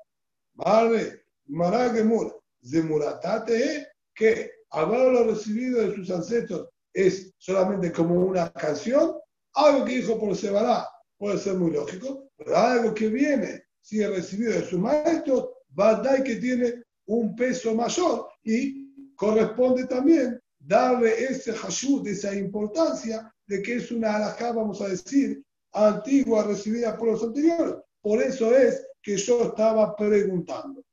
[0.55, 9.15] Marle, Mará Gemur, Zemuratate, que haberlo recibido de sus ancestros es solamente como una canción,
[9.53, 14.09] algo que dijo por Sebará puede ser muy lógico, pero algo que viene, si es
[14.09, 21.53] recibido de sus maestros, Badai que tiene un peso mayor y corresponde también darle ese
[21.53, 25.43] hashut, esa importancia de que es una alajá, vamos a decir,
[25.73, 27.75] antigua recibida por los anteriores.
[28.01, 30.83] Por eso es que yo estaba preguntando.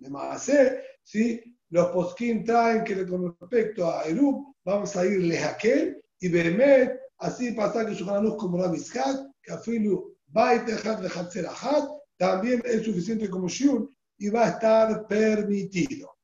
[0.00, 0.50] Además,
[1.02, 1.40] si
[1.70, 6.98] los poskim traen que con respecto a Erub, vamos a irle a aquel y Behemet,
[7.18, 12.84] así pasa que Shulchan como la Mizkat, que afilu Bait Echad Lechatzer Ahad, también es
[12.84, 16.14] suficiente como shiur y va a estar permitido.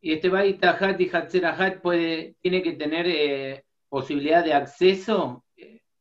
[0.00, 0.60] ¿Y este Bait
[0.98, 5.51] y Hatzer Ajat puede, tiene que tener eh, posibilidad de acceso eh,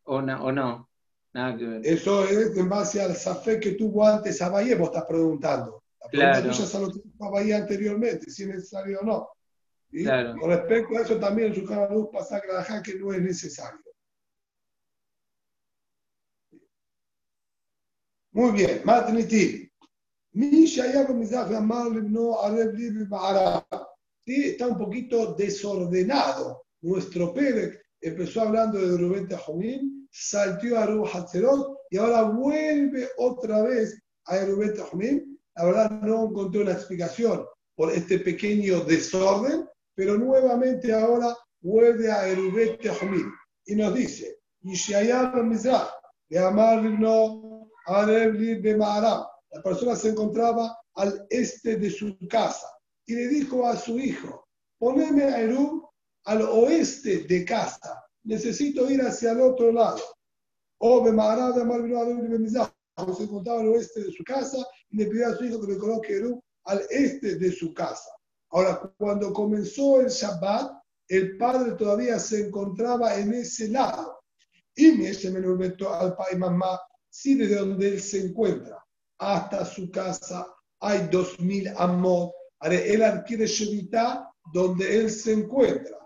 [0.04, 0.90] o, no, o no?
[1.34, 1.82] Nada que ver.
[1.86, 5.84] Eso es en base al safé que tuvo antes a Bahía, vos estás preguntando.
[6.02, 6.52] La pregunta Claro.
[6.52, 9.30] tuya es a lo tuvo a Bahía anteriormente, si es necesario o no.
[9.92, 10.04] ¿sí?
[10.04, 10.36] Claro.
[10.40, 12.48] Con respecto a eso también su canal luz pasa que
[12.84, 13.80] que no es necesario.
[18.34, 18.82] Muy bien,
[23.10, 23.66] Ba'ara.
[24.26, 26.64] Sí, está un poquito desordenado.
[26.82, 33.62] Nuestro Pérez empezó hablando de Rubén Tajumín, saltió a Rubén Hatzerot y ahora vuelve otra
[33.62, 35.40] vez a Rubén Tajumín.
[35.56, 37.46] La verdad no encontré una explicación
[37.76, 43.32] por este pequeño desorden, pero nuevamente ahora vuelve a Erubet Tehomim
[43.66, 44.38] y nos dice,
[46.30, 49.26] de Amar no Areb Li Ma'arab.
[49.52, 52.68] La persona se encontraba al este de su casa
[53.06, 54.48] y le dijo a su hijo,
[54.78, 55.90] poneme a Erub
[56.26, 60.02] al oeste de casa, necesito ir hacia el otro lado.
[60.80, 62.72] O Areb Li Mizrach.
[63.18, 64.58] Se encontraba al oeste de su casa
[64.90, 68.12] y le pidió a su hijo que le coloque Erub al este de su casa.
[68.52, 70.72] Ahora, cuando comenzó el Shabbat,
[71.08, 74.20] el padre todavía se encontraba en ese lado.
[74.76, 78.84] Y me se me lo meto al pai mamá, si desde donde él se encuentra
[79.18, 80.48] hasta su casa
[80.80, 86.01] hay dos mil amot, él adquiere Shevitá donde él se encuentra.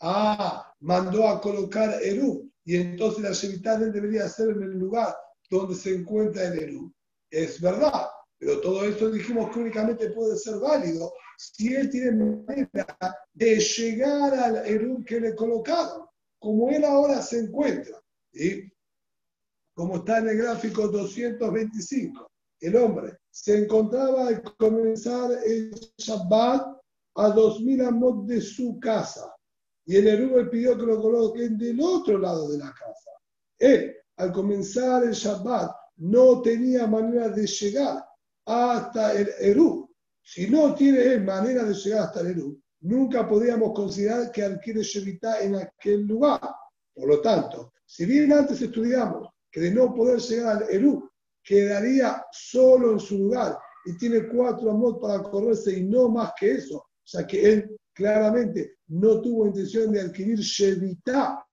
[0.00, 5.14] Ah, mandó a colocar Eru, y entonces la él debería ser en el lugar
[5.50, 6.92] donde se encuentra el Eru.
[7.30, 12.96] Es verdad, pero todo esto dijimos que únicamente puede ser válido si él tiene manera
[13.32, 16.06] de llegar al Eru que le colocaron,
[16.38, 18.00] como él ahora se encuentra.
[18.32, 18.70] ¿sí?
[19.74, 22.30] Como está en el gráfico 225,
[22.60, 26.78] el hombre se encontraba al comenzar el Shabbat
[27.16, 29.33] a 2000 amos de su casa.
[29.86, 33.10] Y el Eru le pidió que lo coloquen del otro lado de la casa.
[33.58, 38.04] Él, al comenzar el Shabbat, no tenía manera de llegar
[38.46, 39.90] hasta el Eru.
[40.22, 45.40] Si no tiene manera de llegar hasta el Eru, nunca podríamos considerar que adquiere Shevitá
[45.40, 46.40] en aquel lugar.
[46.94, 51.10] Por lo tanto, si bien antes estudiamos que de no poder llegar al Eru,
[51.42, 56.52] quedaría solo en su lugar y tiene cuatro amos para correrse y no más que
[56.52, 61.44] eso, o sea que él claramente no tuvo intención de adquirir Shevitá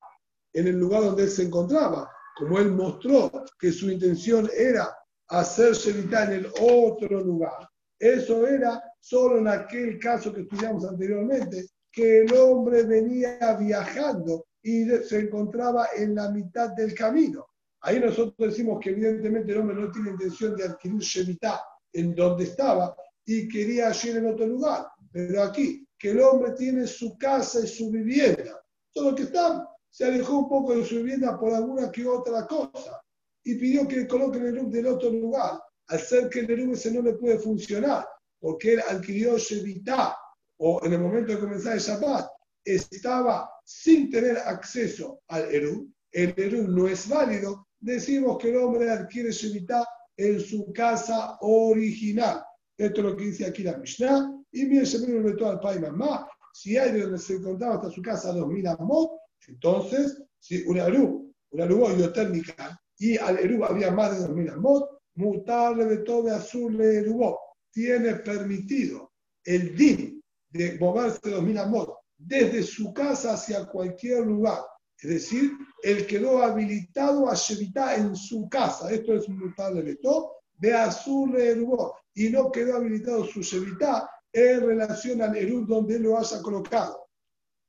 [0.54, 4.96] en el lugar donde él se encontraba, como él mostró que su intención era
[5.28, 7.70] hacer Shevitá en el otro lugar.
[7.98, 14.86] Eso era solo en aquel caso que estudiamos anteriormente, que el hombre venía viajando y
[14.86, 17.46] se encontraba en la mitad del camino.
[17.82, 21.62] Ahí nosotros decimos que evidentemente el hombre no tiene intención de adquirir Shemitah
[21.94, 24.88] en donde estaba y quería ir en otro lugar.
[25.12, 28.60] Pero aquí, que el hombre tiene su casa y su vivienda.
[28.92, 33.00] Solo que está, se alejó un poco de su vivienda por alguna que otra cosa
[33.44, 35.62] y pidió que le coloquen el Erub del otro lugar.
[35.90, 38.08] Al ser que el Erub ese no le puede funcionar,
[38.40, 40.18] porque él adquirió Shemitah
[40.58, 42.28] o en el momento de comenzar el Shabbat,
[42.66, 48.90] estaba sin tener acceso al Erub, el Erub no es válido, decimos que el hombre
[48.90, 49.86] adquiere Shemitah
[50.18, 52.44] en su casa original.
[52.76, 54.41] Esto es lo que dice aquí la Mishnah.
[54.52, 56.28] Y mire, se me al pai mamá.
[56.54, 59.12] Si hay de donde se encontraba hasta su casa 2000 amot,
[59.48, 64.90] entonces, si un Eru, un Eru técnica y al Eru había más de 2000 amot,
[65.16, 67.36] mutarle de todo azul le Eru
[67.72, 69.12] tiene permitido
[69.46, 74.60] el din de moverse 2000 amot desde su casa hacia cualquier lugar
[75.02, 78.92] es decir, él quedó habilitado a Shevitá en su casa.
[78.92, 81.96] Esto es un notable leto de azul Erubó.
[82.14, 87.08] Y no quedó habilitado su Shevitá en relación al Erub donde lo haya colocado.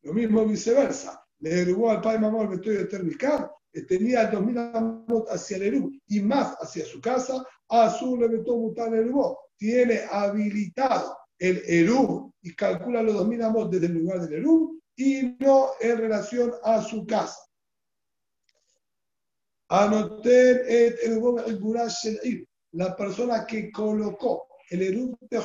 [0.02, 1.24] Lo mismo viceversa.
[1.40, 3.50] Le Erubó al padre Mamá el de Termicar,
[3.88, 7.44] tenía 2000 amot hacia el Erub y más hacia su casa.
[7.68, 9.38] Azul le metió mutar Erubó.
[9.56, 15.36] Tiene habilitado el Erub y calcula los 2000 amot desde el lugar del Erub y
[15.40, 17.38] no en relación a su casa.
[19.68, 25.36] Anoten et el la persona que colocó el Erub de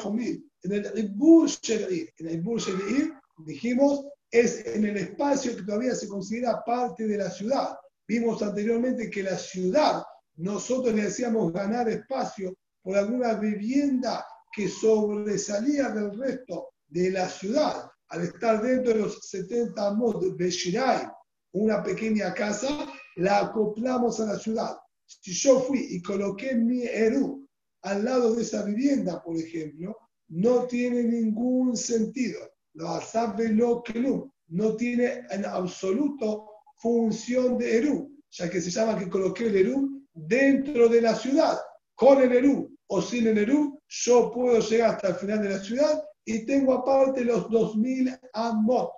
[0.63, 2.13] en el Ibur Shel'ir.
[2.17, 7.17] En el Ibur Shel'ir, dijimos, es en el espacio que todavía se considera parte de
[7.17, 7.75] la ciudad.
[8.07, 10.03] Vimos anteriormente que la ciudad,
[10.37, 17.89] nosotros le decíamos ganar espacio por alguna vivienda que sobresalía del resto de la ciudad
[18.09, 21.09] al estar dentro de los 70 amos de Beshirai,
[21.51, 24.77] una pequeña casa, la acoplamos a la ciudad.
[25.05, 27.46] Si yo fui y coloqué mi Eru
[27.87, 29.97] al lado de esa vivienda, por ejemplo,
[30.29, 32.39] no tiene ningún sentido.
[32.73, 38.99] Lo sabe lo que no, tiene en absoluto función de Eru, ya que se llama
[38.99, 41.57] que coloqué el Eru dentro de la ciudad.
[41.95, 45.59] Con el Eru o sin el Eru, yo puedo llegar hasta el final de la
[45.59, 48.91] ciudad y tengo aparte los 2000 amot.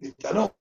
[0.00, 0.54] Esta no.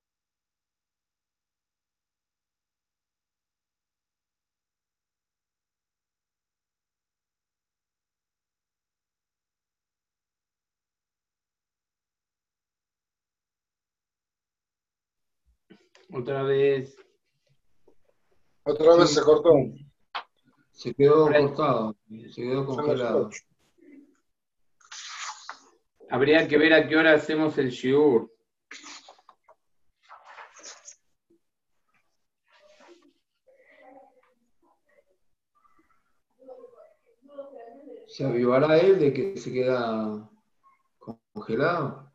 [16.12, 16.98] Otra vez.
[18.64, 19.52] Otra vez se cortó.
[20.72, 21.96] Se quedó cortado,
[22.32, 23.30] se quedó congelado.
[26.10, 28.32] Habría que ver a qué hora hacemos el shiur.
[38.08, 40.30] ¿Se avivará él de que se queda
[41.34, 42.12] congelado?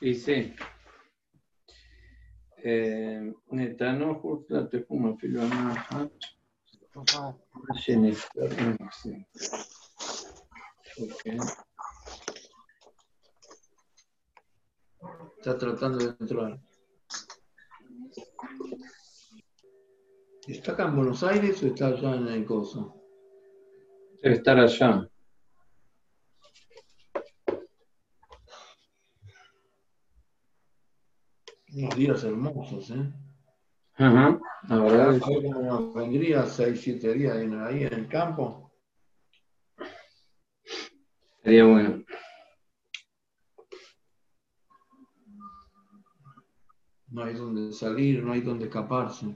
[0.00, 0.54] Sí,
[2.64, 5.42] no justo te fumo filo
[10.96, 11.38] Okay.
[15.38, 16.60] Está tratando de entrar.
[20.46, 22.94] ¿Está acá en Buenos Aires o está allá en el coso?
[24.22, 25.10] Debe estar allá.
[31.94, 33.12] Unos días hermosos, ¿eh?
[33.94, 35.16] Ajá, la verdad.
[35.62, 38.72] Nos vendría 6, 7 días ahí en el campo.
[41.44, 42.02] Sería bueno.
[47.10, 49.26] No hay donde salir, no hay donde escaparse.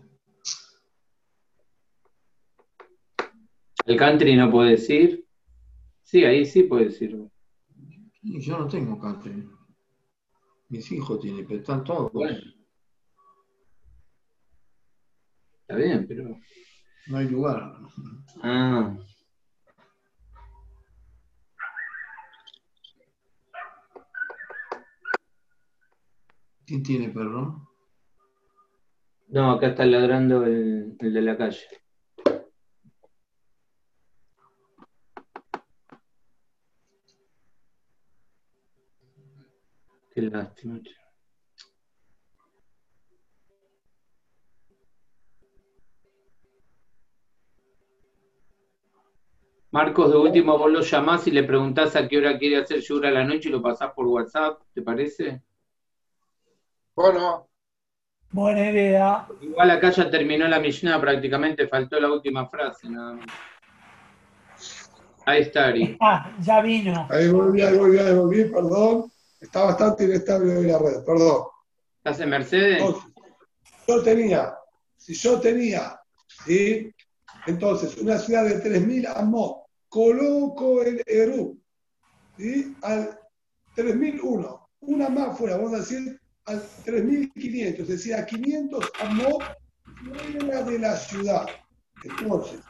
[3.86, 5.24] El country no puedes ir.
[6.02, 7.24] Sí, ahí sí puedes ir.
[8.22, 9.48] Yo no tengo country.
[10.68, 12.12] Mis hijos tienen, pero están todos.
[12.12, 12.38] Bueno.
[15.62, 16.38] Está bien, pero.
[17.06, 17.72] No hay lugar.
[18.42, 18.96] Ah.
[26.66, 27.66] ¿Quién tiene perro?
[29.28, 31.66] No, acá está ladrando el, el de la calle.
[40.18, 40.80] Qué lástima.
[49.70, 53.10] Marcos, de último vos lo llamás y le preguntás a qué hora quiere hacer Yura
[53.10, 55.40] a la noche y lo pasás por WhatsApp, ¿te parece?
[56.96, 57.48] Bueno,
[58.32, 59.28] Buena idea.
[59.40, 63.26] Igual acá ya terminó la Mishnah prácticamente, faltó la última frase nada más.
[65.26, 65.96] Ahí está, Ari.
[66.00, 67.06] Ah, ya vino.
[67.08, 69.12] Ahí volví, ahí volví, ahí volví, perdón.
[69.40, 71.44] Está bastante inestable hoy la red, perdón.
[71.98, 72.82] ¿Estás en Mercedes?
[72.82, 73.12] Entonces,
[73.86, 74.54] yo tenía,
[74.96, 76.00] si yo tenía,
[76.44, 76.92] ¿sí?
[77.46, 81.58] Entonces, una ciudad de 3.000 amot, coloco el Eru,
[82.36, 82.76] ¿sí?
[82.82, 83.18] Al
[83.76, 89.42] 3.001, una más fuera, vamos a decir al 3.500, es decir, a 500 amot
[90.04, 91.46] fuera de la ciudad.
[92.02, 92.60] Entonces,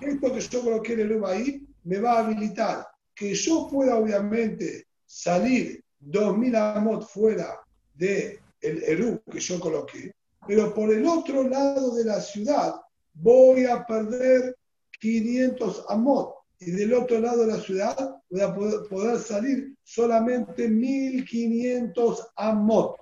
[0.00, 4.86] esto que yo coloqué el Eru ahí, me va a habilitar que yo pueda obviamente
[5.06, 7.60] salir 2.000 amot fuera
[7.94, 10.12] de el Eru que yo coloqué,
[10.46, 12.74] pero por el otro lado de la ciudad
[13.14, 14.56] voy a perder
[15.00, 22.28] 500 amot y del otro lado de la ciudad voy a poder salir solamente 1500
[22.36, 22.96] amot.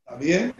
[0.00, 0.54] ¿Está bien?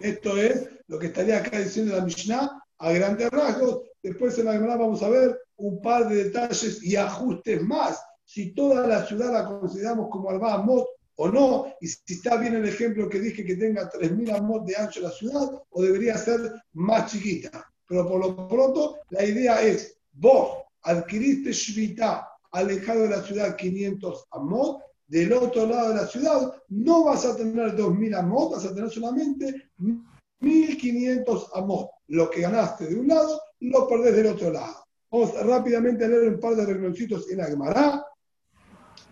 [0.00, 3.82] Esto es lo que estaría acá diciendo la Mishnah a grandes rasgos.
[4.02, 8.02] Después en la Gemara vamos a ver un par de detalles y ajustes más.
[8.24, 10.86] Si toda la ciudad la consideramos como Alba Amot
[11.16, 14.76] o no, y si está bien el ejemplo que dije que tenga 3.000 amot de
[14.76, 16.40] ancho la ciudad, o debería ser
[16.72, 17.64] más chiquita.
[17.86, 24.26] Pero por lo pronto, la idea es, vos adquiriste Shvita alejado de la ciudad 500
[24.32, 28.74] amot, del otro lado de la ciudad no vas a tener 2.000 amot, vas a
[28.74, 29.70] tener solamente
[30.40, 31.90] 1.500 amot.
[32.08, 34.84] Lo que ganaste de un lado, lo perdés del otro lado.
[35.10, 38.04] Vamos rápidamente a leer un par de rengloncitos en la Gemara.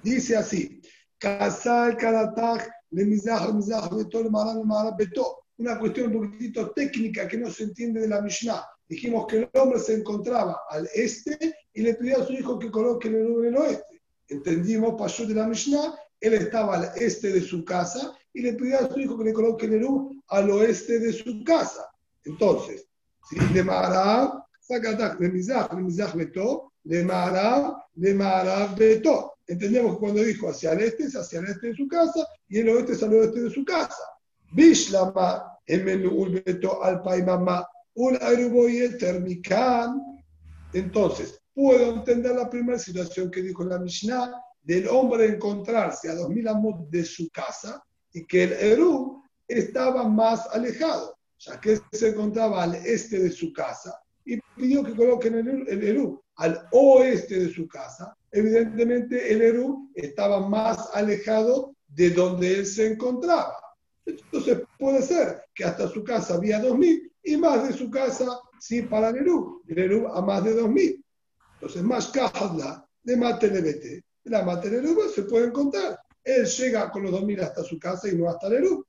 [0.03, 0.81] Dice así,
[1.19, 5.39] Casal Karataj, le mizaj, mizaj, beto, maran, maran, beto.
[5.59, 8.67] Una cuestión un poquitito técnica que no se entiende de la Mishnah.
[8.89, 12.71] Dijimos que el hombre se encontraba al este y le pidió a su hijo que
[12.71, 14.03] coloque el en el oeste.
[14.29, 18.79] Entendimos, pasó de la Mishnah, él estaba al este de su casa y le pidió
[18.79, 21.91] a su hijo que le coloque el Eru al oeste de su casa.
[22.25, 22.87] Entonces,
[23.29, 29.32] si le Maharab, Sakatak, le Mizaj, le Mizaj Beto, le Maharab, le Maharab Beto.
[29.53, 32.61] Entendemos que cuando dijo hacia el este es hacia el este de su casa y
[32.61, 34.03] el oeste es al oeste de su casa.
[34.51, 40.25] Bishlama, Emenul Beto, al Paimama, un Aeruboy Termican.
[40.73, 46.49] Entonces, puedo entender la primera situación que dijo la Mishnah del hombre encontrarse a 2000
[46.49, 47.85] amos de su casa
[48.15, 53.53] y que el Eru estaba más alejado, ya que se encontraba al este de su
[53.53, 55.35] casa y pidió que coloquen
[55.69, 58.17] el Eru al oeste de su casa.
[58.33, 63.55] Evidentemente, el Eru estaba más alejado de donde él se encontraba.
[64.07, 68.83] Entonces, puede ser que hasta su casa había 2000 y más de su casa sí
[68.83, 71.05] para el Eru, el Eru a más de 2000.
[71.55, 72.53] Entonces, más cajas
[73.03, 75.99] de Matelebete, la Matelebete se puede encontrar.
[76.25, 78.87] Él llega con los 2000 hasta su casa y no hasta el Eru.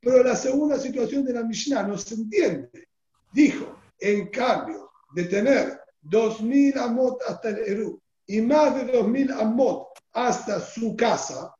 [0.00, 2.88] Pero la segunda situación de la Mishnah no se entiende.
[3.34, 9.88] Dijo, en cambio de tener 2000 amot hasta el Eru y más de 2000 amot
[10.12, 11.52] hasta su casa,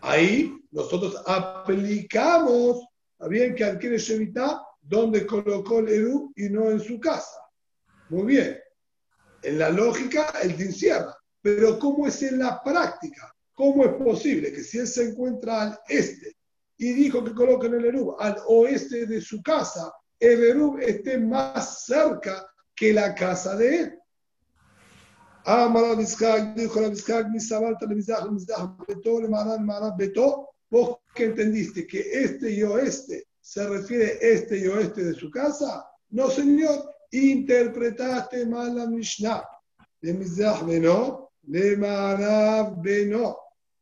[0.00, 2.80] ahí nosotros aplicamos,
[3.12, 3.54] ¿está bien?
[3.54, 7.38] Que adquiere Shevitá donde colocó el Eru y no en su casa.
[8.08, 8.58] Muy bien.
[9.42, 11.16] En la lógica, él te encierra.
[11.40, 13.32] Pero ¿cómo es en la práctica?
[13.54, 16.36] ¿Cómo es posible que si él se encuentra al este
[16.78, 21.84] y dijo que coloquen el Eru al oeste de su casa, el Eru esté más
[21.84, 23.98] cerca que la casa de él?
[26.54, 30.50] Dijo a Vizcag, mi sabalta le mizaj, le mizaj, beto, le maran, maran, beto.
[30.70, 35.86] Vos que entendiste que este y oeste se refiere este y oeste de su casa.
[36.10, 39.42] No, señor, interpretaste mal la Mishnah.
[40.02, 43.38] Le mizaj, beno, le maran, beno.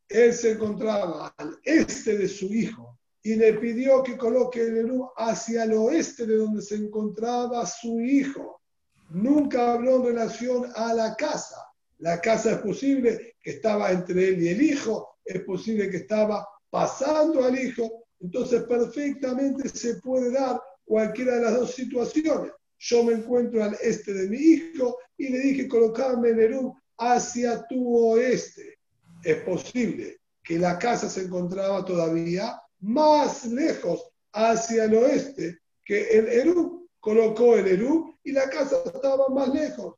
[0.09, 2.86] Él se encontraba al este de su hijo
[3.27, 8.01] y le pidió que coloque el Eru hacia el oeste de donde se encontraba su
[8.01, 8.63] hijo.
[9.11, 11.57] Nunca habló en relación a la casa.
[11.99, 16.47] La casa es posible que estaba entre él y el hijo, es posible que estaba
[16.71, 18.05] pasando al hijo.
[18.21, 22.53] Entonces perfectamente se puede dar cualquiera de las dos situaciones.
[22.79, 27.67] Yo me encuentro al este de mi hijo y le dije colocarme el Eru hacia
[27.67, 28.79] tu oeste.
[29.25, 36.29] Es posible que la casa se encontraba todavía más lejos hacia el oeste que el
[36.29, 39.95] Eru colocó el Eru y la casa estaba más lejos,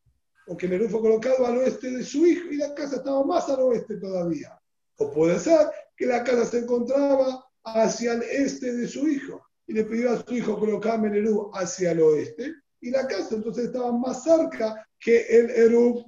[0.47, 3.49] porque el Eru fue colocado al oeste de su hijo y la casa estaba más
[3.49, 4.59] al oeste todavía.
[4.99, 9.73] O puede ser que la casa se encontraba hacia el este de su hijo y
[9.73, 13.67] le pidió a su hijo colocarme el Eru hacia el oeste y la casa entonces
[13.67, 16.05] estaba más cerca que el Eru.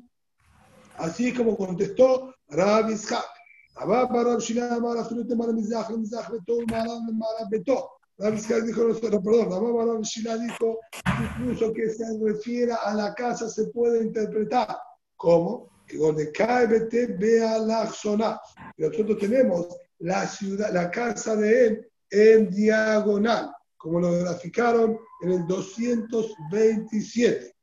[0.98, 3.39] Así como contestó Rabbi Ishaq.
[3.80, 7.88] Abba para Shina Mara Frute Mara Mizach, Mizach Beto, Mara Mara Beto.
[8.18, 10.78] Rabbi Ishaq dijo, perdón, Abba para Shina dijo
[11.22, 14.78] incluso que se refiere a la casa se puede interpretar
[15.16, 18.38] como que donde cae Bete vea la zona.
[18.76, 19.66] Nosotros tenemos
[20.00, 27.56] la ciudad, la casa de él en diagonal, como lo graficaron en el 227.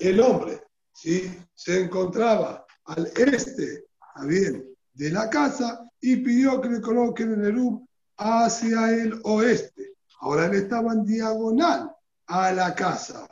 [0.00, 0.60] El hombre
[0.92, 1.34] ¿sí?
[1.54, 3.85] se encontraba al este
[4.24, 4.64] bien,
[4.94, 7.86] de la casa y pidió que le coloquen el Eru
[8.16, 9.94] hacia el oeste.
[10.20, 11.90] Ahora él estaba en diagonal
[12.26, 13.28] a la casa.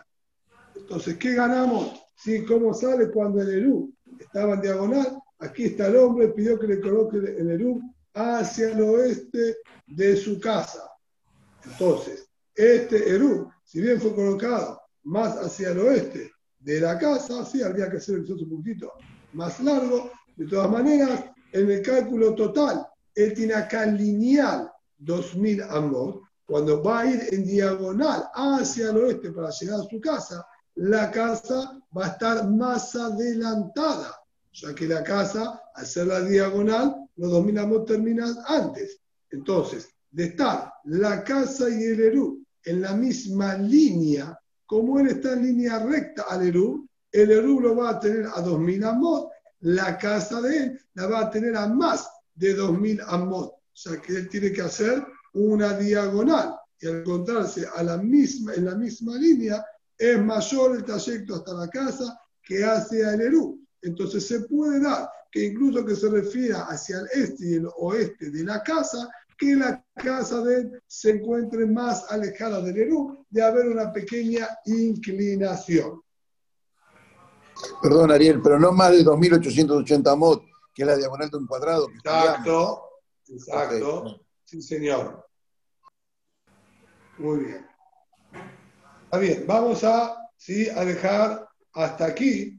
[0.75, 2.01] Entonces, ¿qué ganamos?
[2.17, 2.45] ¿Sí?
[2.45, 5.19] ¿Cómo sale cuando el Eru estaba en diagonal?
[5.39, 7.81] Aquí está el hombre, pidió que le coloque el Eru
[8.15, 9.57] hacia el oeste
[9.87, 10.91] de su casa.
[11.65, 17.63] Entonces, este Eru, si bien fue colocado más hacia el oeste de la casa, sí,
[17.63, 18.93] habría que hacer el un poquito
[19.33, 26.23] más largo, de todas maneras, en el cálculo total, él tiene acá lineal 2000 amot.
[26.47, 31.11] Cuando va a ir en diagonal hacia el oeste para llegar a su casa, la
[31.11, 34.15] casa va a estar más adelantada,
[34.53, 39.01] ya que la casa, al ser la diagonal, los 2000 amot terminan antes.
[39.31, 45.35] Entonces, de estar la casa y el Eru en la misma línea, como él está
[45.35, 49.34] en línea recta al Eru, el Eru lo va a tener a 2000 amot
[49.65, 53.51] la casa de él la va a tener a más de 2000 amot.
[53.51, 58.55] O sea que él tiene que hacer una diagonal y al encontrarse a la misma,
[58.55, 59.65] en la misma línea
[59.97, 63.59] es mayor el trayecto hasta la casa que hacia el Eru.
[63.81, 68.31] Entonces se puede dar que incluso que se refiera hacia el este y el oeste
[68.31, 69.09] de la casa,
[69.39, 74.47] que la casa de él se encuentre más alejada del Eru, de haber una pequeña
[74.67, 76.04] inclinación.
[77.83, 80.43] Perdón, Ariel, pero no más de 2.880 mod,
[80.75, 81.89] que es la diagonal de un cuadrado.
[81.91, 82.89] Exacto,
[83.29, 84.21] exacto.
[84.45, 85.27] Sí, señor.
[87.19, 87.67] Muy bien.
[89.05, 90.69] Está bien, vamos a, ¿sí?
[90.69, 92.53] a dejar hasta aquí